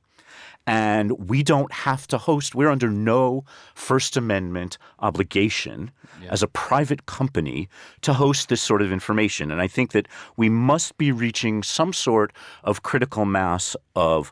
and 0.66 1.30
we 1.30 1.42
don't 1.42 1.72
have 1.72 2.06
to 2.08 2.18
host. 2.18 2.54
We're 2.54 2.70
under 2.70 2.90
no 2.90 3.44
First 3.74 4.16
Amendment 4.16 4.76
obligation 4.98 5.90
yeah. 6.22 6.28
as 6.30 6.42
a 6.42 6.46
private 6.46 7.06
company 7.06 7.70
to 8.02 8.12
host 8.12 8.50
this 8.50 8.60
sort 8.60 8.82
of 8.82 8.92
information. 8.92 9.50
And 9.50 9.62
I 9.62 9.66
think 9.66 9.92
that 9.92 10.08
we 10.36 10.50
must 10.50 10.98
be 10.98 11.10
reaching 11.10 11.62
some 11.62 11.94
sort 11.94 12.32
of 12.64 12.82
critical 12.82 13.24
mass 13.24 13.76
of 13.96 14.30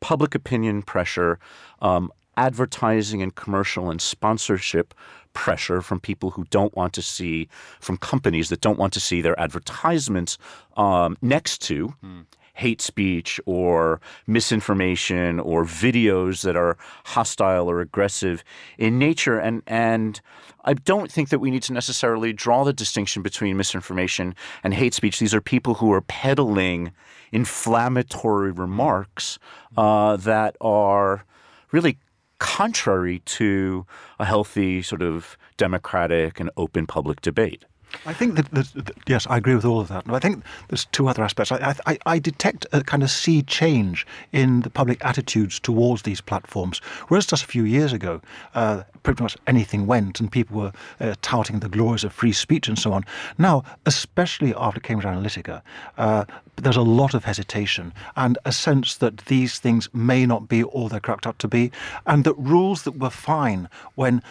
public 0.00 0.34
opinion 0.34 0.82
pressure, 0.82 1.38
um, 1.82 2.10
advertising 2.36 3.22
and 3.22 3.34
commercial 3.34 3.90
and 3.90 4.00
sponsorship 4.00 4.94
pressure 5.34 5.82
from 5.82 6.00
people 6.00 6.30
who 6.30 6.44
don't 6.44 6.74
want 6.74 6.94
to 6.94 7.02
see, 7.02 7.48
from 7.80 7.98
companies 7.98 8.48
that 8.48 8.62
don't 8.62 8.78
want 8.78 8.92
to 8.94 9.00
see 9.00 9.20
their 9.20 9.38
advertisements 9.38 10.38
um, 10.78 11.18
next 11.20 11.60
to. 11.62 11.94
Mm 12.02 12.24
hate 12.54 12.80
speech 12.80 13.40
or 13.46 14.00
misinformation 14.26 15.40
or 15.40 15.64
videos 15.64 16.42
that 16.42 16.56
are 16.56 16.76
hostile 17.04 17.68
or 17.68 17.80
aggressive 17.80 18.42
in 18.78 18.98
nature. 18.98 19.38
And, 19.38 19.62
and 19.66 20.20
I 20.64 20.74
don't 20.74 21.10
think 21.10 21.28
that 21.28 21.40
we 21.40 21.50
need 21.50 21.62
to 21.64 21.72
necessarily 21.72 22.32
draw 22.32 22.64
the 22.64 22.72
distinction 22.72 23.22
between 23.22 23.56
misinformation 23.56 24.34
and 24.62 24.72
hate 24.72 24.94
speech. 24.94 25.18
These 25.18 25.34
are 25.34 25.40
people 25.40 25.74
who 25.74 25.92
are 25.92 26.00
peddling 26.00 26.92
inflammatory 27.32 28.52
remarks 28.52 29.38
uh, 29.76 30.16
that 30.16 30.56
are 30.60 31.24
really 31.72 31.98
contrary 32.38 33.20
to 33.20 33.86
a 34.18 34.24
healthy 34.24 34.82
sort 34.82 35.02
of 35.02 35.36
democratic 35.56 36.38
and 36.38 36.50
open 36.56 36.86
public 36.86 37.20
debate. 37.20 37.64
I 38.06 38.12
think 38.12 38.36
that, 38.36 38.50
that, 38.52 38.92
yes, 39.06 39.26
I 39.28 39.38
agree 39.38 39.54
with 39.54 39.64
all 39.64 39.80
of 39.80 39.88
that. 39.88 40.04
I 40.08 40.18
think 40.18 40.44
there's 40.68 40.84
two 40.86 41.08
other 41.08 41.22
aspects. 41.22 41.52
I, 41.52 41.74
I, 41.86 41.98
I, 42.06 42.18
detect 42.18 42.66
a 42.72 42.82
kind 42.82 43.02
of 43.02 43.10
sea 43.10 43.42
change 43.42 44.06
in 44.32 44.60
the 44.60 44.70
public 44.70 45.04
attitudes 45.04 45.58
towards 45.58 46.02
these 46.02 46.20
platforms. 46.20 46.78
Whereas 47.08 47.26
just 47.26 47.42
a 47.42 47.46
few 47.46 47.64
years 47.64 47.92
ago, 47.92 48.20
uh, 48.54 48.82
pretty 49.02 49.22
much 49.22 49.36
anything 49.46 49.86
went, 49.86 50.20
and 50.20 50.30
people 50.30 50.60
were 50.60 50.72
uh, 51.00 51.14
touting 51.22 51.60
the 51.60 51.68
glories 51.68 52.04
of 52.04 52.12
free 52.12 52.32
speech 52.32 52.68
and 52.68 52.78
so 52.78 52.92
on. 52.92 53.04
Now, 53.38 53.64
especially 53.86 54.54
after 54.54 54.80
Cambridge 54.80 55.06
Analytica, 55.06 55.62
uh, 55.98 56.24
there's 56.56 56.76
a 56.76 56.82
lot 56.82 57.14
of 57.14 57.24
hesitation 57.24 57.92
and 58.16 58.38
a 58.44 58.52
sense 58.52 58.96
that 58.96 59.18
these 59.26 59.58
things 59.58 59.88
may 59.92 60.24
not 60.26 60.48
be 60.48 60.62
all 60.62 60.88
they're 60.88 61.00
cracked 61.00 61.26
up 61.26 61.38
to 61.38 61.48
be, 61.48 61.70
and 62.06 62.24
that 62.24 62.34
rules 62.34 62.82
that 62.82 62.98
were 62.98 63.10
fine 63.10 63.68
when 63.94 64.22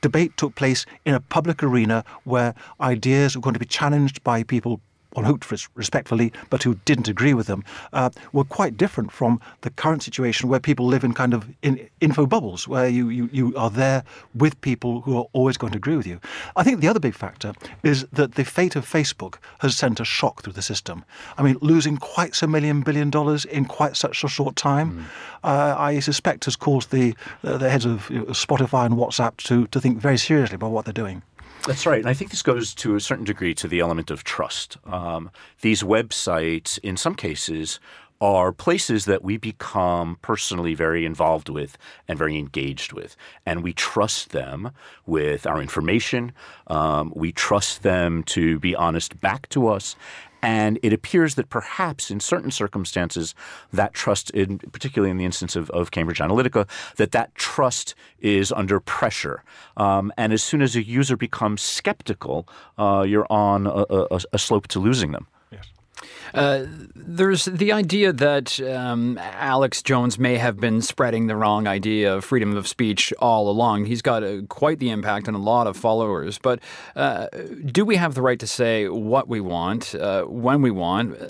debate 0.00 0.36
took 0.36 0.54
place 0.54 0.86
in 1.04 1.14
a 1.14 1.20
public 1.20 1.62
arena 1.62 2.04
where 2.24 2.54
ideas 2.80 3.36
were 3.36 3.42
going 3.42 3.54
to 3.54 3.60
be 3.60 3.66
challenged 3.66 4.22
by 4.24 4.42
people 4.42 4.80
one 5.12 5.24
hoped 5.24 5.44
for 5.44 5.56
respectfully, 5.74 6.32
but 6.50 6.62
who 6.62 6.74
didn't 6.84 7.08
agree 7.08 7.34
with 7.34 7.46
them, 7.46 7.64
uh, 7.92 8.10
were 8.32 8.44
quite 8.44 8.76
different 8.76 9.10
from 9.10 9.40
the 9.62 9.70
current 9.70 10.02
situation 10.02 10.48
where 10.48 10.60
people 10.60 10.86
live 10.86 11.04
in 11.04 11.14
kind 11.14 11.32
of 11.34 11.48
in 11.62 11.88
info 12.00 12.26
bubbles, 12.26 12.68
where 12.68 12.88
you, 12.88 13.08
you, 13.08 13.28
you 13.32 13.56
are 13.56 13.70
there 13.70 14.04
with 14.34 14.60
people 14.60 15.00
who 15.00 15.16
are 15.16 15.26
always 15.32 15.56
going 15.56 15.72
to 15.72 15.78
agree 15.78 15.96
with 15.96 16.06
you. 16.06 16.20
I 16.56 16.62
think 16.62 16.80
the 16.80 16.88
other 16.88 17.00
big 17.00 17.14
factor 17.14 17.54
is 17.82 18.06
that 18.12 18.34
the 18.34 18.44
fate 18.44 18.76
of 18.76 18.84
Facebook 18.84 19.36
has 19.60 19.76
sent 19.76 20.00
a 20.00 20.04
shock 20.04 20.42
through 20.42 20.52
the 20.52 20.62
system. 20.62 21.04
I 21.36 21.42
mean, 21.42 21.56
losing 21.60 21.96
quite 21.96 22.34
so 22.34 22.46
million 22.46 22.82
billion 22.82 23.10
dollars 23.10 23.44
in 23.44 23.64
quite 23.64 23.96
such 23.96 24.24
a 24.24 24.28
short 24.28 24.56
time, 24.56 24.92
mm. 24.92 25.04
uh, 25.44 25.74
I 25.78 26.00
suspect 26.00 26.44
has 26.44 26.56
caused 26.56 26.90
the, 26.90 27.14
uh, 27.44 27.56
the 27.56 27.70
heads 27.70 27.84
of 27.84 28.08
Spotify 28.08 28.86
and 28.86 28.94
WhatsApp 28.94 29.36
to, 29.48 29.66
to 29.68 29.80
think 29.80 29.98
very 29.98 30.18
seriously 30.18 30.56
about 30.56 30.70
what 30.70 30.84
they're 30.84 30.92
doing. 30.92 31.22
That's 31.66 31.86
right. 31.86 32.00
And 32.00 32.08
I 32.08 32.14
think 32.14 32.30
this 32.30 32.42
goes 32.42 32.74
to 32.76 32.94
a 32.94 33.00
certain 33.00 33.24
degree 33.24 33.54
to 33.54 33.68
the 33.68 33.80
element 33.80 34.10
of 34.10 34.24
trust. 34.24 34.78
Um, 34.86 35.30
these 35.60 35.82
websites, 35.82 36.78
in 36.82 36.96
some 36.96 37.14
cases, 37.14 37.78
are 38.20 38.52
places 38.52 39.04
that 39.04 39.22
we 39.22 39.36
become 39.36 40.18
personally 40.22 40.74
very 40.74 41.04
involved 41.04 41.48
with 41.48 41.78
and 42.08 42.18
very 42.18 42.36
engaged 42.36 42.92
with. 42.92 43.16
And 43.46 43.62
we 43.62 43.72
trust 43.72 44.30
them 44.30 44.72
with 45.06 45.46
our 45.46 45.60
information. 45.60 46.32
Um, 46.66 47.12
we 47.14 47.30
trust 47.32 47.82
them 47.82 48.24
to 48.24 48.58
be 48.58 48.74
honest 48.74 49.20
back 49.20 49.48
to 49.50 49.68
us. 49.68 49.94
And 50.42 50.78
it 50.82 50.92
appears 50.92 51.34
that 51.34 51.48
perhaps 51.50 52.10
in 52.10 52.20
certain 52.20 52.50
circumstances, 52.50 53.34
that 53.72 53.92
trust, 53.92 54.30
in, 54.30 54.58
particularly 54.58 55.10
in 55.10 55.16
the 55.16 55.24
instance 55.24 55.56
of, 55.56 55.70
of 55.70 55.90
Cambridge 55.90 56.18
Analytica, 56.18 56.68
that 56.96 57.12
that 57.12 57.34
trust 57.34 57.94
is 58.20 58.52
under 58.52 58.80
pressure. 58.80 59.42
Um, 59.76 60.12
and 60.16 60.32
as 60.32 60.42
soon 60.42 60.62
as 60.62 60.76
a 60.76 60.82
user 60.82 61.16
becomes 61.16 61.62
skeptical, 61.62 62.48
uh, 62.78 63.04
you're 63.06 63.26
on 63.30 63.66
a, 63.66 63.84
a, 63.90 64.20
a 64.32 64.38
slope 64.38 64.68
to 64.68 64.78
losing 64.78 65.12
them. 65.12 65.26
Uh, 66.34 66.66
there's 66.94 67.46
the 67.46 67.72
idea 67.72 68.12
that 68.12 68.60
um, 68.60 69.18
Alex 69.18 69.82
Jones 69.82 70.18
may 70.18 70.36
have 70.36 70.58
been 70.58 70.82
spreading 70.82 71.26
the 71.26 71.36
wrong 71.36 71.66
idea 71.66 72.14
of 72.14 72.24
freedom 72.24 72.56
of 72.56 72.68
speech 72.68 73.12
all 73.18 73.48
along. 73.48 73.86
He's 73.86 74.02
got 74.02 74.22
a, 74.22 74.44
quite 74.48 74.78
the 74.78 74.90
impact 74.90 75.28
on 75.28 75.34
a 75.34 75.38
lot 75.38 75.66
of 75.66 75.76
followers. 75.76 76.38
But 76.38 76.60
uh, 76.94 77.28
do 77.64 77.84
we 77.84 77.96
have 77.96 78.14
the 78.14 78.22
right 78.22 78.38
to 78.40 78.46
say 78.46 78.88
what 78.88 79.28
we 79.28 79.40
want, 79.40 79.94
uh, 79.94 80.24
when 80.24 80.62
we 80.62 80.70
want, 80.70 81.20
uh, 81.20 81.28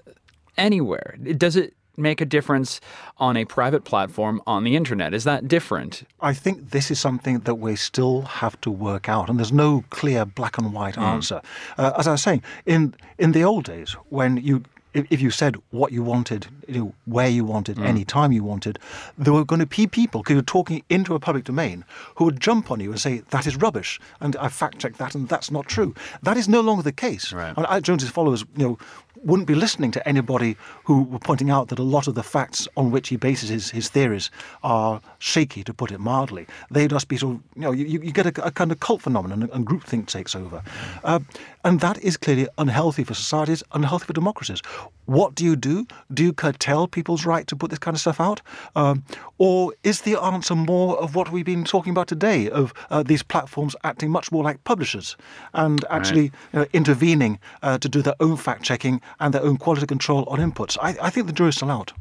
anywhere? 0.56 1.16
Does 1.37 1.56
it 1.56 1.75
make 1.99 2.21
a 2.21 2.25
difference 2.25 2.81
on 3.19 3.37
a 3.37 3.45
private 3.45 3.85
platform 3.85 4.40
on 4.47 4.64
the 4.64 4.76
internet? 4.76 5.12
Is 5.12 5.25
that 5.25 5.49
different? 5.49 6.05
I 6.21 6.33
think 6.35 6.71
this 6.71 6.90
is 6.90 7.00
something 7.00 7.40
that 7.40 7.57
we 7.57 7.76
still 7.76 8.23
have 8.23 8.61
to 8.62 8.71
work 8.71 9.09
out, 9.09 9.28
and 9.28 9.38
there's 9.38 9.52
no 9.52 9.85
clear 9.90 10.25
black 10.25 10.59
and 10.59 10.73
white 10.73 10.95
mm. 10.95 11.02
answer. 11.02 11.43
Uh, 11.76 11.93
as 11.99 12.07
I 12.07 12.12
was 12.12 12.23
saying, 12.23 12.43
in 12.67 12.95
in 13.19 13.33
the 13.33 13.45
old 13.45 13.64
days, 13.64 13.93
when 14.11 14.37
you 14.38 14.62
if 14.95 15.21
you 15.21 15.31
said 15.31 15.57
what 15.71 15.93
you 15.93 16.02
wanted, 16.02 16.47
you 16.67 16.78
know, 16.78 16.95
where 17.05 17.28
you 17.28 17.45
wanted, 17.45 17.76
mm. 17.76 17.85
any 17.85 18.05
time 18.05 18.33
you 18.33 18.43
wanted, 18.43 18.78
there 19.17 19.33
were 19.33 19.45
going 19.45 19.61
to 19.61 19.67
be 19.67 19.87
people, 19.87 20.23
because 20.23 20.35
you're 20.35 20.43
talking 20.43 20.83
into 20.88 21.14
a 21.14 21.21
public 21.21 21.45
domain, 21.45 21.85
who 22.17 22.25
would 22.25 22.40
jump 22.40 22.71
on 22.71 22.81
you 22.81 22.90
and 22.90 23.00
say, 23.00 23.23
that 23.31 23.47
is 23.47 23.57
rubbish, 23.57 24.00
and 24.21 24.35
I 24.37 24.49
fact 24.49 24.78
checked 24.78 24.99
that, 24.99 25.14
and 25.14 25.28
that's 25.28 25.50
not 25.50 25.67
true. 25.67 25.95
That 26.23 26.37
is 26.37 26.49
no 26.49 26.61
longer 26.61 26.83
the 26.83 26.93
case. 26.93 27.33
Right. 27.33 27.55
And 27.57 27.67
Alex 27.67 27.87
Jones's 27.87 28.11
followers, 28.11 28.45
you 28.57 28.67
know, 28.67 28.78
wouldn't 29.22 29.48
be 29.48 29.54
listening 29.54 29.90
to 29.92 30.08
anybody 30.08 30.56
who 30.84 31.02
were 31.04 31.18
pointing 31.18 31.50
out 31.50 31.68
that 31.68 31.78
a 31.78 31.82
lot 31.82 32.06
of 32.06 32.14
the 32.14 32.22
facts 32.22 32.68
on 32.76 32.90
which 32.90 33.08
he 33.08 33.16
bases 33.16 33.48
his, 33.48 33.70
his 33.70 33.88
theories 33.88 34.30
are 34.62 35.00
shaky, 35.18 35.64
to 35.64 35.75
put 35.75 35.90
it 35.90 35.98
mildly. 35.98 36.46
They'd 36.70 36.90
just 36.90 37.08
be 37.08 37.16
sort 37.16 37.37
of, 37.37 37.42
you 37.56 37.62
know, 37.62 37.72
you, 37.72 37.84
you 37.84 38.12
get 38.12 38.26
a, 38.26 38.46
a 38.46 38.50
kind 38.50 38.70
of 38.72 38.80
cult 38.80 39.02
phenomenon 39.02 39.48
and 39.52 39.66
groupthink 39.66 40.06
takes 40.06 40.34
over. 40.34 40.62
Uh, 41.04 41.20
and 41.64 41.80
that 41.80 41.98
is 42.02 42.16
clearly 42.16 42.48
unhealthy 42.58 43.04
for 43.04 43.14
societies, 43.14 43.62
unhealthy 43.72 44.06
for 44.06 44.12
democracies. 44.12 44.60
What 45.06 45.34
do 45.34 45.44
you 45.44 45.56
do? 45.56 45.86
Do 46.12 46.22
you 46.22 46.32
curtail 46.32 46.86
people's 46.86 47.24
right 47.24 47.46
to 47.46 47.56
put 47.56 47.70
this 47.70 47.78
kind 47.78 47.94
of 47.94 48.00
stuff 48.00 48.20
out? 48.20 48.40
Um, 48.76 49.04
or 49.38 49.74
is 49.82 50.02
the 50.02 50.16
answer 50.22 50.54
more 50.54 50.98
of 50.98 51.14
what 51.14 51.32
we've 51.32 51.44
been 51.44 51.64
talking 51.64 51.90
about 51.90 52.08
today, 52.08 52.50
of 52.50 52.72
uh, 52.90 53.02
these 53.02 53.22
platforms 53.22 53.74
acting 53.84 54.10
much 54.10 54.30
more 54.30 54.44
like 54.44 54.62
publishers 54.64 55.16
and 55.54 55.84
actually 55.90 56.22
right. 56.22 56.32
you 56.52 56.58
know, 56.60 56.66
intervening 56.72 57.38
uh, 57.62 57.78
to 57.78 57.88
do 57.88 58.02
their 58.02 58.16
own 58.20 58.36
fact 58.36 58.62
checking 58.62 59.00
and 59.20 59.32
their 59.32 59.42
own 59.42 59.56
quality 59.56 59.86
control 59.86 60.24
on 60.24 60.38
inputs. 60.38 60.76
I, 60.80 60.96
I 61.00 61.10
think 61.10 61.26
the 61.26 61.32
jury's 61.32 61.56
still 61.56 61.70
out. 61.70 61.92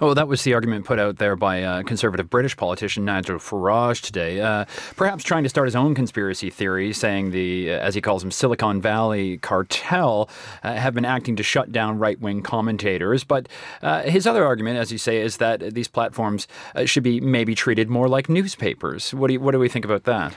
Oh, 0.00 0.14
that 0.14 0.28
was 0.28 0.42
the 0.44 0.54
argument 0.54 0.84
put 0.84 0.98
out 0.98 1.16
there 1.16 1.36
by 1.36 1.56
a 1.56 1.84
conservative 1.84 2.28
British 2.28 2.56
politician 2.56 3.04
Nigel 3.04 3.38
Farage 3.38 4.02
today, 4.02 4.40
uh, 4.40 4.64
perhaps 4.96 5.24
trying 5.24 5.42
to 5.42 5.48
start 5.48 5.66
his 5.66 5.76
own 5.76 5.94
conspiracy 5.94 6.50
theory, 6.50 6.92
saying 6.92 7.30
the, 7.30 7.72
uh, 7.72 7.78
as 7.78 7.94
he 7.94 8.00
calls 8.00 8.22
them, 8.22 8.30
Silicon 8.30 8.80
Valley 8.80 9.38
cartel 9.38 10.28
uh, 10.62 10.74
have 10.74 10.94
been 10.94 11.04
acting 11.04 11.36
to 11.36 11.42
shut 11.42 11.72
down 11.72 11.98
right 11.98 12.20
wing 12.20 12.42
commentators. 12.42 13.24
But 13.24 13.48
uh, 13.82 14.02
his 14.02 14.26
other 14.26 14.44
argument, 14.44 14.78
as 14.78 14.92
you 14.92 14.98
say, 14.98 15.18
is 15.18 15.38
that 15.38 15.74
these 15.74 15.88
platforms 15.88 16.46
uh, 16.74 16.84
should 16.84 17.02
be 17.02 17.20
maybe 17.20 17.54
treated 17.54 17.88
more 17.88 18.08
like 18.08 18.28
newspapers. 18.28 19.14
What 19.14 19.28
do, 19.28 19.34
you, 19.34 19.40
what 19.40 19.52
do 19.52 19.58
we 19.58 19.68
think 19.68 19.84
about 19.84 20.04
that? 20.04 20.34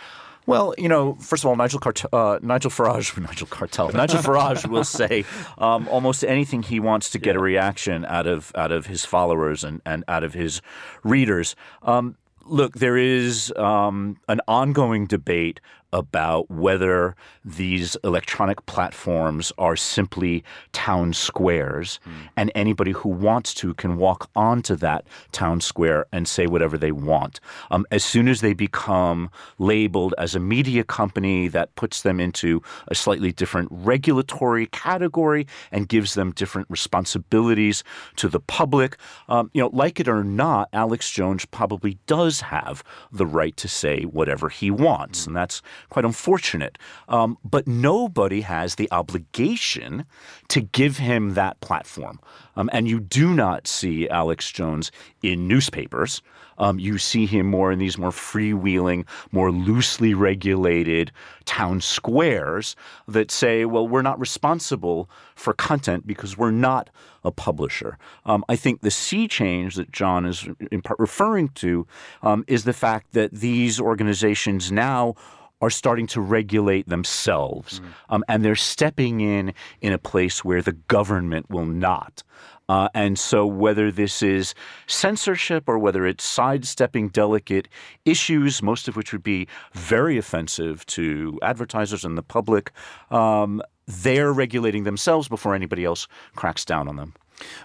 Well, 0.49 0.73
you 0.79 0.89
know, 0.89 1.13
first 1.13 1.43
of 1.43 1.47
all, 1.47 1.55
Nigel 1.55 1.79
Cart- 1.79 2.11
uh, 2.11 2.39
Nigel 2.41 2.71
Farage, 2.71 3.15
Nigel 3.21 3.45
Cartel, 3.45 3.91
Nigel 3.91 4.19
Farage 4.19 4.67
will 4.67 4.83
say 5.01 5.23
um, 5.59 5.87
almost 5.89 6.23
anything 6.23 6.63
he 6.63 6.79
wants 6.79 7.11
to 7.11 7.19
get 7.19 7.35
a 7.35 7.39
reaction 7.39 8.03
out 8.05 8.25
of 8.25 8.51
out 8.55 8.71
of 8.71 8.87
his 8.87 9.05
followers 9.05 9.63
and, 9.63 9.79
and 9.85 10.03
out 10.07 10.23
of 10.23 10.33
his 10.33 10.63
readers. 11.03 11.55
Um, 11.83 12.17
look, 12.45 12.73
there 12.79 12.97
is 12.97 13.53
um, 13.57 14.17
an 14.27 14.41
ongoing 14.47 15.05
debate 15.05 15.61
about 15.91 16.49
whether 16.49 17.15
these 17.43 17.97
electronic 18.03 18.65
platforms 18.65 19.51
are 19.57 19.75
simply 19.75 20.43
town 20.71 21.13
squares 21.13 21.99
mm. 22.05 22.11
and 22.37 22.51
anybody 22.55 22.91
who 22.91 23.09
wants 23.09 23.53
to 23.53 23.73
can 23.73 23.97
walk 23.97 24.29
onto 24.35 24.75
that 24.75 25.05
town 25.31 25.59
square 25.61 26.05
and 26.11 26.27
say 26.27 26.45
whatever 26.45 26.77
they 26.77 26.91
want. 26.91 27.39
Um, 27.71 27.85
as 27.91 28.03
soon 28.03 28.27
as 28.27 28.41
they 28.41 28.53
become 28.53 29.29
labeled 29.57 30.13
as 30.17 30.35
a 30.35 30.39
media 30.39 30.83
company 30.83 31.47
that 31.47 31.73
puts 31.75 32.03
them 32.03 32.19
into 32.19 32.61
a 32.87 32.95
slightly 32.95 33.31
different 33.31 33.69
regulatory 33.71 34.67
category 34.67 35.47
and 35.71 35.87
gives 35.87 36.13
them 36.13 36.31
different 36.31 36.67
responsibilities 36.69 37.83
to 38.17 38.27
the 38.27 38.39
public, 38.39 38.97
um, 39.27 39.49
you 39.53 39.61
know, 39.61 39.69
like 39.73 39.99
it 39.99 40.07
or 40.07 40.23
not, 40.23 40.69
Alex 40.73 41.09
Jones 41.09 41.45
probably 41.45 41.97
does 42.05 42.41
have 42.41 42.83
the 43.11 43.25
right 43.25 43.55
to 43.57 43.67
say 43.67 44.03
whatever 44.03 44.49
he 44.49 44.69
wants. 44.69 45.23
Mm. 45.23 45.27
And 45.27 45.35
that's 45.35 45.61
quite 45.89 46.05
unfortunate. 46.05 46.77
Um, 47.07 47.37
but 47.43 47.67
nobody 47.67 48.41
has 48.41 48.75
the 48.75 48.91
obligation 48.91 50.05
to 50.49 50.61
give 50.61 50.97
him 50.97 51.33
that 51.33 51.59
platform. 51.61 52.19
Um, 52.55 52.69
and 52.73 52.87
you 52.87 52.99
do 52.99 53.33
not 53.33 53.67
see 53.67 54.09
Alex 54.09 54.51
Jones 54.51 54.91
in 55.21 55.47
newspapers. 55.47 56.21
Um, 56.59 56.77
you 56.77 56.97
see 56.97 57.25
him 57.25 57.47
more 57.47 57.71
in 57.71 57.79
these 57.79 57.97
more 57.97 58.11
freewheeling, 58.11 59.05
more 59.31 59.51
loosely 59.51 60.13
regulated 60.13 61.11
town 61.45 61.81
squares 61.81 62.75
that 63.07 63.31
say, 63.31 63.65
well, 63.65 63.87
we're 63.87 64.01
not 64.01 64.19
responsible 64.19 65.09
for 65.35 65.53
content 65.53 66.05
because 66.05 66.37
we're 66.37 66.51
not 66.51 66.89
a 67.23 67.31
publisher. 67.31 67.97
Um, 68.25 68.43
I 68.49 68.55
think 68.55 68.81
the 68.81 68.91
sea 68.91 69.27
change 69.27 69.75
that 69.75 69.91
John 69.91 70.25
is 70.25 70.47
in 70.71 70.81
part 70.81 70.99
referring 70.99 71.49
to 71.49 71.87
um, 72.21 72.43
is 72.47 72.65
the 72.65 72.73
fact 72.73 73.13
that 73.13 73.31
these 73.31 73.79
organizations 73.79 74.71
now 74.71 75.15
are 75.61 75.69
starting 75.69 76.07
to 76.07 76.21
regulate 76.21 76.87
themselves, 76.87 77.79
mm. 77.79 77.85
um, 78.09 78.23
and 78.27 78.43
they're 78.43 78.55
stepping 78.55 79.21
in 79.21 79.53
in 79.81 79.93
a 79.93 79.97
place 79.97 80.43
where 80.43 80.61
the 80.61 80.73
government 80.73 81.49
will 81.49 81.65
not. 81.65 82.23
Uh, 82.69 82.87
and 82.93 83.17
so, 83.17 83.47
whether 83.47 83.91
this 83.91 84.21
is 84.21 84.53
censorship 84.85 85.63
or 85.67 85.79
whether 85.79 86.05
it's 86.05 86.23
sidestepping 86.23 87.09
delicate 87.09 87.67
issues, 88.05 88.61
most 88.61 88.87
of 88.87 88.95
which 88.95 89.11
would 89.11 89.23
be 89.23 89.47
very 89.73 90.19
offensive 90.19 90.85
to 90.85 91.39
advertisers 91.41 92.05
and 92.05 92.15
the 92.15 92.21
public, 92.21 92.71
um, 93.09 93.61
they're 93.87 94.31
regulating 94.31 94.83
themselves 94.83 95.27
before 95.27 95.55
anybody 95.55 95.83
else 95.83 96.07
cracks 96.35 96.63
down 96.63 96.87
on 96.87 96.95
them. 96.95 97.15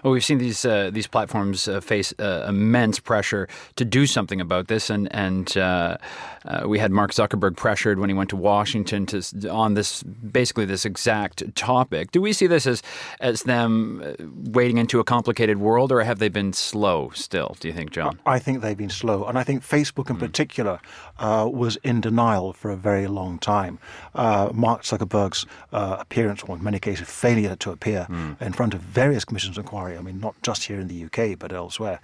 Well, 0.03 0.13
we've 0.13 0.23
seen 0.23 0.37
these 0.37 0.65
uh, 0.65 0.89
these 0.91 1.07
platforms 1.07 1.67
uh, 1.67 1.81
face 1.81 2.13
uh, 2.19 2.45
immense 2.47 2.99
pressure 2.99 3.47
to 3.75 3.85
do 3.85 4.05
something 4.05 4.41
about 4.41 4.67
this, 4.67 4.89
and 4.89 5.13
and 5.13 5.57
uh, 5.57 5.97
uh, 6.45 6.67
we 6.67 6.79
had 6.79 6.91
Mark 6.91 7.11
Zuckerberg 7.11 7.55
pressured 7.55 7.99
when 7.99 8.09
he 8.09 8.13
went 8.13 8.29
to 8.29 8.35
Washington 8.35 9.05
to 9.07 9.49
on 9.49 9.73
this 9.73 10.03
basically 10.03 10.65
this 10.65 10.85
exact 10.85 11.55
topic. 11.55 12.11
Do 12.11 12.21
we 12.21 12.33
see 12.33 12.47
this 12.47 12.67
as 12.67 12.81
as 13.19 13.43
them 13.43 14.01
uh, 14.03 14.13
wading 14.51 14.77
into 14.77 14.99
a 14.99 15.03
complicated 15.03 15.57
world, 15.57 15.91
or 15.91 16.01
have 16.03 16.19
they 16.19 16.29
been 16.29 16.53
slow 16.53 17.11
still? 17.13 17.55
Do 17.59 17.67
you 17.67 17.73
think, 17.73 17.91
John? 17.91 18.19
I 18.25 18.39
think 18.39 18.61
they've 18.61 18.77
been 18.77 18.89
slow, 18.89 19.25
and 19.25 19.37
I 19.37 19.43
think 19.43 19.63
Facebook 19.63 20.09
in 20.09 20.17
mm. 20.17 20.19
particular 20.19 20.79
was 21.19 21.77
in 21.83 22.01
denial 22.01 22.53
for 22.53 22.71
a 22.71 22.75
very 22.75 23.07
long 23.07 23.39
time. 23.39 23.79
Mark 24.13 24.83
Zuckerberg's 24.83 25.45
appearance, 25.71 26.43
or 26.43 26.55
in 26.55 26.63
many 26.63 26.79
cases 26.79 27.07
failure 27.07 27.55
to 27.55 27.71
appear 27.71 28.07
mm. 28.09 28.41
in 28.41 28.53
front 28.53 28.73
of 28.73 28.81
various 28.81 29.25
commissions 29.25 29.57
inquiry. 29.65 29.97
I 29.97 30.01
mean, 30.01 30.19
not 30.19 30.35
just 30.43 30.65
here 30.65 30.79
in 30.79 30.87
the 30.87 31.05
UK, 31.05 31.37
but 31.39 31.51
elsewhere. 31.51 31.99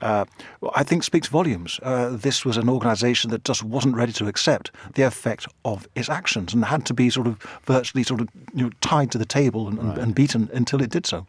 Uh, 0.00 0.26
I 0.74 0.82
think 0.84 1.02
speaks 1.02 1.28
volumes. 1.28 1.80
Uh, 1.82 2.10
this 2.10 2.44
was 2.44 2.56
an 2.56 2.68
organisation 2.68 3.30
that 3.30 3.44
just 3.44 3.62
wasn't 3.62 3.96
ready 3.96 4.12
to 4.12 4.28
accept 4.28 4.70
the 4.94 5.02
effect 5.02 5.46
of 5.64 5.88
its 5.94 6.08
actions 6.08 6.52
and 6.52 6.64
had 6.64 6.84
to 6.86 6.94
be 6.94 7.08
sort 7.10 7.26
of 7.26 7.38
virtually 7.64 8.02
sort 8.02 8.20
of 8.20 8.28
you 8.54 8.64
know, 8.64 8.70
tied 8.80 9.10
to 9.12 9.18
the 9.18 9.24
table 9.24 9.68
and, 9.68 9.82
right. 9.82 9.98
and 9.98 10.14
beaten 10.14 10.50
until 10.52 10.82
it 10.82 10.90
did 10.90 11.06
so. 11.06 11.26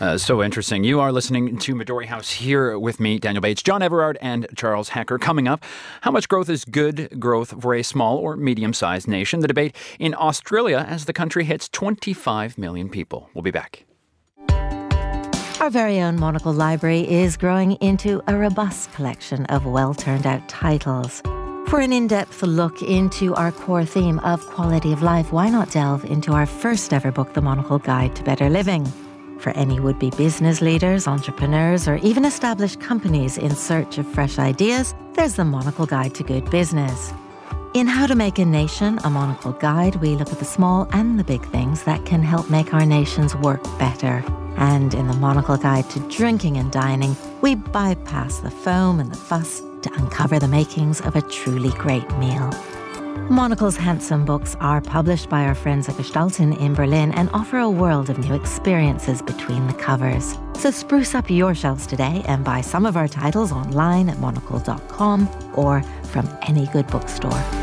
Uh, 0.00 0.18
so 0.18 0.42
interesting. 0.42 0.84
You 0.84 1.00
are 1.00 1.12
listening 1.12 1.56
to 1.58 1.74
Midori 1.74 2.06
House 2.06 2.30
here 2.30 2.78
with 2.78 3.00
me, 3.00 3.18
Daniel 3.18 3.40
Bach, 3.40 3.56
John 3.56 3.82
Everard, 3.82 4.18
and 4.20 4.46
Charles 4.54 4.90
Hecker. 4.90 5.18
Coming 5.18 5.48
up, 5.48 5.64
how 6.02 6.10
much 6.10 6.28
growth 6.28 6.50
is 6.50 6.64
good 6.64 7.18
growth 7.18 7.60
for 7.60 7.74
a 7.74 7.82
small 7.82 8.18
or 8.18 8.36
medium 8.36 8.74
sized 8.74 9.08
nation? 9.08 9.40
The 9.40 9.48
debate 9.48 9.74
in 9.98 10.14
Australia 10.14 10.84
as 10.86 11.06
the 11.06 11.12
country 11.12 11.44
hits 11.44 11.68
25 11.70 12.58
million 12.58 12.90
people. 12.90 13.30
We'll 13.34 13.42
be 13.42 13.50
back. 13.50 13.84
Our 15.62 15.70
very 15.70 16.00
own 16.00 16.18
Monocle 16.18 16.52
Library 16.52 17.08
is 17.08 17.36
growing 17.36 17.74
into 17.74 18.20
a 18.26 18.36
robust 18.36 18.92
collection 18.94 19.46
of 19.46 19.64
well 19.64 19.94
turned 19.94 20.26
out 20.26 20.48
titles. 20.48 21.22
For 21.68 21.78
an 21.78 21.92
in 21.92 22.08
depth 22.08 22.42
look 22.42 22.82
into 22.82 23.32
our 23.36 23.52
core 23.52 23.84
theme 23.84 24.18
of 24.24 24.44
quality 24.44 24.92
of 24.92 25.04
life, 25.04 25.30
why 25.30 25.50
not 25.50 25.70
delve 25.70 26.04
into 26.04 26.32
our 26.32 26.46
first 26.46 26.92
ever 26.92 27.12
book, 27.12 27.32
The 27.34 27.42
Monocle 27.42 27.78
Guide 27.78 28.16
to 28.16 28.24
Better 28.24 28.50
Living? 28.50 28.84
For 29.38 29.50
any 29.50 29.78
would 29.78 30.00
be 30.00 30.10
business 30.10 30.60
leaders, 30.60 31.06
entrepreneurs, 31.06 31.86
or 31.86 31.94
even 31.98 32.24
established 32.24 32.80
companies 32.80 33.38
in 33.38 33.54
search 33.54 33.98
of 33.98 34.06
fresh 34.08 34.40
ideas, 34.40 34.96
there's 35.12 35.36
The 35.36 35.44
Monocle 35.44 35.86
Guide 35.86 36.16
to 36.16 36.24
Good 36.24 36.50
Business. 36.50 37.12
In 37.74 37.86
How 37.86 38.08
to 38.08 38.16
Make 38.16 38.40
a 38.40 38.44
Nation, 38.44 38.98
a 39.04 39.10
Monocle 39.10 39.52
Guide, 39.52 39.94
we 39.94 40.16
look 40.16 40.32
at 40.32 40.40
the 40.40 40.44
small 40.44 40.88
and 40.90 41.20
the 41.20 41.24
big 41.24 41.46
things 41.50 41.84
that 41.84 42.04
can 42.04 42.24
help 42.24 42.50
make 42.50 42.74
our 42.74 42.84
nations 42.84 43.36
work 43.36 43.62
better. 43.78 44.24
And 44.56 44.94
in 44.94 45.08
the 45.08 45.14
Monocle 45.14 45.56
Guide 45.56 45.88
to 45.90 46.00
Drinking 46.08 46.56
and 46.56 46.70
Dining, 46.70 47.16
we 47.40 47.54
bypass 47.54 48.38
the 48.38 48.50
foam 48.50 49.00
and 49.00 49.10
the 49.10 49.16
fuss 49.16 49.60
to 49.82 49.92
uncover 49.94 50.38
the 50.38 50.48
makings 50.48 51.00
of 51.00 51.16
a 51.16 51.22
truly 51.22 51.70
great 51.70 52.08
meal. 52.18 52.50
Monocle's 53.30 53.76
handsome 53.76 54.24
books 54.24 54.56
are 54.60 54.80
published 54.80 55.28
by 55.28 55.44
our 55.44 55.54
friends 55.54 55.88
at 55.88 55.94
Gestalten 55.94 56.58
in 56.60 56.74
Berlin 56.74 57.12
and 57.12 57.30
offer 57.32 57.58
a 57.58 57.70
world 57.70 58.10
of 58.10 58.18
new 58.18 58.34
experiences 58.34 59.22
between 59.22 59.66
the 59.66 59.74
covers. 59.74 60.36
So 60.54 60.70
spruce 60.70 61.14
up 61.14 61.30
your 61.30 61.54
shelves 61.54 61.86
today 61.86 62.22
and 62.26 62.44
buy 62.44 62.60
some 62.60 62.84
of 62.84 62.96
our 62.96 63.08
titles 63.08 63.52
online 63.52 64.08
at 64.08 64.18
monocle.com 64.18 65.28
or 65.54 65.82
from 66.04 66.28
any 66.42 66.66
good 66.68 66.86
bookstore. 66.88 67.61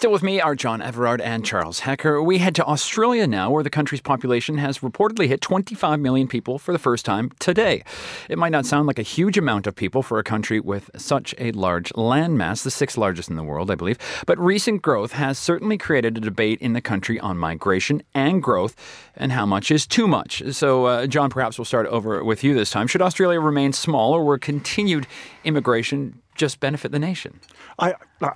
Still 0.00 0.12
with 0.12 0.22
me 0.22 0.40
are 0.40 0.54
John 0.54 0.80
Everard 0.80 1.20
and 1.20 1.44
Charles 1.44 1.80
Hecker. 1.80 2.22
We 2.22 2.38
head 2.38 2.54
to 2.54 2.64
Australia 2.64 3.26
now, 3.26 3.50
where 3.50 3.62
the 3.62 3.68
country's 3.68 4.00
population 4.00 4.56
has 4.56 4.78
reportedly 4.78 5.28
hit 5.28 5.42
25 5.42 6.00
million 6.00 6.26
people 6.26 6.58
for 6.58 6.72
the 6.72 6.78
first 6.78 7.04
time 7.04 7.32
today. 7.38 7.84
It 8.30 8.38
might 8.38 8.48
not 8.48 8.64
sound 8.64 8.86
like 8.86 8.98
a 8.98 9.02
huge 9.02 9.36
amount 9.36 9.66
of 9.66 9.76
people 9.76 10.02
for 10.02 10.18
a 10.18 10.24
country 10.24 10.58
with 10.58 10.88
such 10.96 11.34
a 11.36 11.52
large 11.52 11.92
landmass, 11.92 12.62
the 12.62 12.70
sixth 12.70 12.96
largest 12.96 13.28
in 13.28 13.36
the 13.36 13.44
world, 13.44 13.70
I 13.70 13.74
believe, 13.74 13.98
but 14.24 14.38
recent 14.38 14.80
growth 14.80 15.12
has 15.12 15.38
certainly 15.38 15.76
created 15.76 16.16
a 16.16 16.20
debate 16.22 16.62
in 16.62 16.72
the 16.72 16.80
country 16.80 17.20
on 17.20 17.36
migration 17.36 18.02
and 18.14 18.42
growth 18.42 18.74
and 19.18 19.32
how 19.32 19.44
much 19.44 19.70
is 19.70 19.86
too 19.86 20.08
much. 20.08 20.42
So, 20.52 20.86
uh, 20.86 21.06
John, 21.08 21.28
perhaps 21.28 21.58
we'll 21.58 21.66
start 21.66 21.86
over 21.88 22.24
with 22.24 22.42
you 22.42 22.54
this 22.54 22.70
time. 22.70 22.86
Should 22.86 23.02
Australia 23.02 23.38
remain 23.38 23.74
small 23.74 24.14
or 24.14 24.24
will 24.24 24.38
continued 24.38 25.06
immigration 25.44 26.22
just 26.40 26.58
benefit 26.60 26.90
the 26.90 26.98
nation? 26.98 27.38
I, 27.78 27.94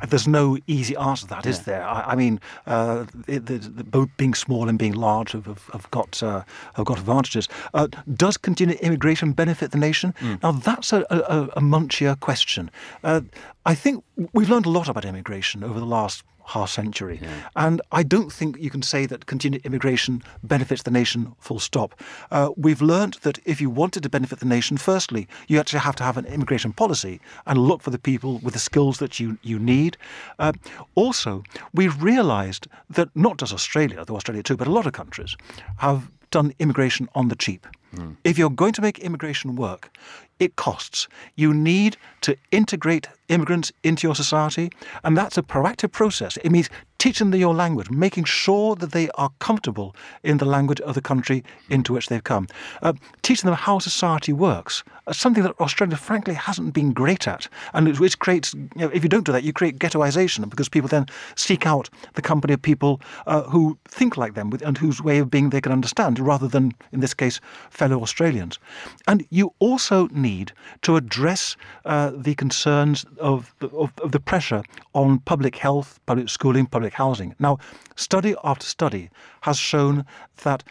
there's 0.09 0.29
no 0.29 0.59
easy 0.67 0.95
answer 0.97 1.27
to 1.27 1.31
that, 1.31 1.47
is 1.47 1.59
yeah. 1.59 1.64
there? 1.64 1.85
I, 1.85 2.12
I 2.12 2.14
mean, 2.14 2.38
uh, 2.67 3.07
it, 3.27 3.47
the, 3.47 3.59
the, 3.59 3.85
both 3.85 4.11
being 4.17 4.35
small 4.35 4.69
and 4.69 4.79
being 4.79 4.93
large 4.93 5.33
have, 5.33 5.47
have, 5.47 5.64
have 5.73 5.90
got 5.90 6.23
uh, 6.23 6.43
have 6.75 6.85
got 6.85 6.99
advantages. 6.99 7.49
Uh, 7.73 7.88
does 8.14 8.37
continued 8.37 8.79
immigration 8.81 9.33
benefit 9.33 9.71
the 9.71 9.79
nation? 9.79 10.14
Mm. 10.21 10.43
Now 10.43 10.53
that's 10.53 10.93
a, 10.93 11.07
a, 11.11 11.49
a 11.57 11.61
munchier 11.61 12.19
question. 12.21 12.71
Uh, 13.03 13.23
I 13.64 13.75
think 13.75 14.05
we've 14.35 14.51
learned 14.51 14.67
a 14.67 14.71
lot 14.71 14.88
about 14.88 15.05
immigration 15.05 15.64
over 15.64 15.81
the 15.81 15.87
last 15.87 16.25
half 16.47 16.71
century. 16.71 17.19
Yeah. 17.23 17.49
And 17.57 17.81
I 17.93 18.03
don't 18.03 18.33
think 18.33 18.59
you 18.59 18.71
can 18.71 18.83
say 18.83 19.07
that 19.07 19.27
continued 19.27 19.65
immigration 19.65 20.23
benefits 20.43 20.83
the 20.83 20.91
nation 20.91 21.35
full 21.39 21.59
stop. 21.59 22.01
Uh, 22.31 22.51
we've 22.57 22.83
learned 22.83 23.15
that 23.23 23.39
if 23.45 23.61
you 23.61 23.71
wanted 23.71 24.03
to 24.03 24.09
benefit 24.09 24.41
the 24.41 24.47
nation, 24.47 24.77
firstly, 24.77 25.27
you 25.49 25.59
actually 25.59 25.81
have 25.81 25.97
to 25.97 26.05
have 26.05 26.17
an 26.17 26.27
immigration 26.27 26.73
policy 26.73 27.21
and 27.47 27.59
look 27.59 27.83
for 27.83 27.91
the 27.91 27.99
people 27.99 28.39
with 28.39 28.55
the 28.55 28.61
skills 28.61 28.99
that 28.99 29.19
you, 29.19 29.39
you 29.43 29.59
need. 29.59 29.97
Uh, 30.39 30.53
also, 30.95 31.43
we've 31.73 32.03
realized 32.03 32.67
that 32.91 33.09
not 33.15 33.39
just 33.39 33.53
Australia, 33.53 34.05
though 34.05 34.17
Australia 34.17 34.43
too, 34.43 34.57
but 34.57 34.69
a 34.69 34.73
lot 34.73 34.87
of 34.87 34.93
countries 34.93 35.37
have 35.79 36.11
done 36.31 36.53
immigration 36.59 37.09
on 37.15 37.29
the 37.29 37.37
cheap. 37.37 37.67
Mm. 37.95 38.17
If 38.25 38.39
you're 38.39 38.51
going 38.51 38.73
to 38.73 38.83
make 38.83 38.99
immigration 38.99 39.55
work, 39.55 39.97
it 40.38 40.57
costs. 40.57 41.09
You 41.37 41.55
need 41.55 41.97
to 42.23 42.37
integrate 42.51 43.09
immigrants 43.29 43.73
into 43.83 44.07
your 44.07 44.14
society, 44.14 44.70
and 45.03 45.16
that's 45.16 45.38
a 45.38 45.42
proactive 45.42 45.92
process. 45.92 46.37
It 46.38 46.53
means 46.53 46.68
teaching 46.99 47.31
them 47.31 47.40
your 47.40 47.55
language, 47.55 47.90
making 47.90 48.25
sure 48.25 48.75
that 48.77 48.92
they 48.92 49.09
are 49.16 49.31
comfortable 49.38 49.94
in 50.23 50.38
the 50.38 50.44
language 50.44 50.81
of 50.83 50.94
the 50.94 51.01
country 51.01 51.44
into 51.68 51.92
which 51.92 52.09
they've 52.09 52.25
come, 52.25 52.47
uh, 52.83 52.92
teaching 53.23 53.49
them 53.49 53.57
how 53.57 53.79
society 53.79 54.33
works, 54.33 54.83
uh, 55.07 55.12
something 55.12 55.42
that 55.42 55.59
Australia, 55.61 55.97
frankly, 55.97 56.35
hasn't 56.35 56.73
been 56.73 56.92
great 56.92 57.29
at, 57.29 57.49
and 57.75 57.99
which 57.99 58.18
creates, 58.18 58.55
you 58.55 58.68
know, 58.77 58.90
if 58.92 59.03
you 59.03 59.09
don't 59.09 59.27
do 59.27 59.33
that, 59.33 59.44
you 59.44 59.53
create 59.53 59.79
ghettoisation 59.79 60.49
because 60.49 60.68
people 60.68 60.88
then 60.88 61.07
seek 61.35 61.66
out 61.66 61.90
the 62.14 62.23
company 62.23 62.55
of 62.55 62.62
people 62.62 63.01
uh, 63.27 63.42
who 63.42 63.77
think 63.88 64.16
like 64.16 64.35
them 64.35 64.51
and 64.64 64.79
whose 64.79 65.03
way 65.03 65.18
of 65.18 65.31
being 65.31 65.51
they 65.51 65.61
can 65.61 65.73
understand, 65.73 66.18
rather 66.18 66.49
than, 66.49 66.73
in 66.92 67.01
this 67.01 67.14
case, 67.14 67.40
fellow 67.70 68.01
Australians. 68.03 68.59
And 69.07 69.27
you 69.31 69.53
also 69.59 70.09
need 70.09 70.34
to 70.83 70.97
address 70.97 71.57
uh, 71.85 72.11
the 72.14 72.35
concerns 72.35 73.05
of, 73.18 73.55
of, 73.61 73.92
of 74.03 74.12
the 74.12 74.20
pressure 74.20 74.62
on 74.92 75.18
public 75.20 75.57
health, 75.57 76.01
public 76.07 76.29
schooling, 76.29 76.66
public 76.66 76.94
housing. 76.94 77.35
Now, 77.38 77.59
study 77.97 78.35
after 78.42 78.66
study 78.66 79.11
has 79.42 79.59
shown 79.59 80.05
that 80.42 80.64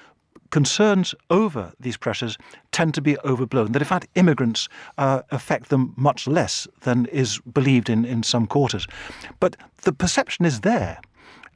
concerns 0.54 1.16
over 1.30 1.74
these 1.80 1.98
pressures 1.98 2.38
tend 2.72 2.94
to 2.94 3.02
be 3.02 3.18
overblown, 3.26 3.72
that 3.72 3.82
in 3.82 3.88
fact 3.88 4.08
immigrants 4.14 4.70
uh, 5.00 5.22
affect 5.32 5.70
them 5.70 5.94
much 5.98 6.28
less 6.28 6.68
than 6.82 7.08
is 7.08 7.40
believed 7.54 7.90
in, 7.90 8.06
in 8.06 8.22
some 8.22 8.46
quarters. 8.46 8.86
But 9.40 9.56
the 9.82 9.92
perception 9.92 10.46
is 10.46 10.62
there. 10.62 11.00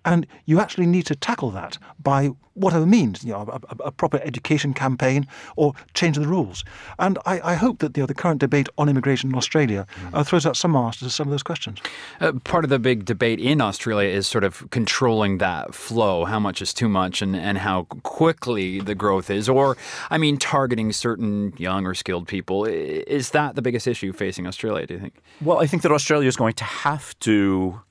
And 0.07 0.25
you 0.45 0.61
actually 0.61 0.85
need 0.85 1.05
to 1.07 1.15
tackle 1.15 1.51
that 1.51 1.77
by 2.01 2.31
whatever 2.53 2.85
means, 2.85 3.25
you 3.25 3.33
know, 3.33 3.41
a, 3.41 3.83
a, 3.83 3.91
proper 3.91 4.19
education 4.23 4.73
campaign 4.73 5.27
or 5.57 5.73
change 5.93 6.17
the 6.17 6.25
rules. 6.27 6.63
And 6.97 7.19
I, 7.25 7.51
I 7.51 7.53
hope 7.55 7.79
that 7.79 7.95
you 7.95 8.03
know, 8.03 8.07
the 8.07 8.13
current 8.13 8.39
debate 8.39 8.69
on 8.77 8.87
immigration 8.87 9.29
in 9.29 9.35
Australia 9.35 9.85
uh, 10.13 10.23
throws 10.23 10.45
out 10.45 10.55
some 10.55 10.75
answers 10.77 11.09
to 11.09 11.09
some 11.09 11.27
of 11.27 11.31
those 11.31 11.43
questions. 11.43 11.79
Uh, 12.21 12.31
part 12.45 12.63
of 12.63 12.69
the 12.69 12.79
big 12.79 13.03
debate 13.03 13.41
in 13.41 13.59
Australia 13.59 14.09
is 14.09 14.27
sort 14.27 14.45
of 14.45 14.69
controlling 14.69 15.39
that 15.39 15.75
flow, 15.75 16.23
how 16.23 16.39
much 16.39 16.61
is 16.61 16.73
too 16.73 16.87
much 16.87 17.21
and, 17.21 17.35
and 17.35 17.57
how 17.57 17.83
quickly 18.03 18.79
the 18.79 18.95
growth 18.95 19.29
is. 19.29 19.49
Or, 19.49 19.75
I 20.09 20.17
mean, 20.17 20.37
targeting 20.37 20.93
certain 20.93 21.53
young 21.57 21.85
or 21.85 21.93
skilled 21.93 22.29
people. 22.29 22.63
Is 22.63 23.31
that 23.31 23.55
the 23.55 23.61
biggest 23.61 23.87
issue 23.87 24.13
facing 24.13 24.47
Australia, 24.47 24.87
do 24.87 24.93
you 24.93 24.99
think? 25.01 25.15
Well, 25.41 25.59
I 25.59 25.67
think 25.67 25.83
that 25.83 25.91
Australia 25.91 26.29
is 26.29 26.37
going 26.37 26.53
to 26.53 26.63
have 26.63 27.19
to 27.19 27.81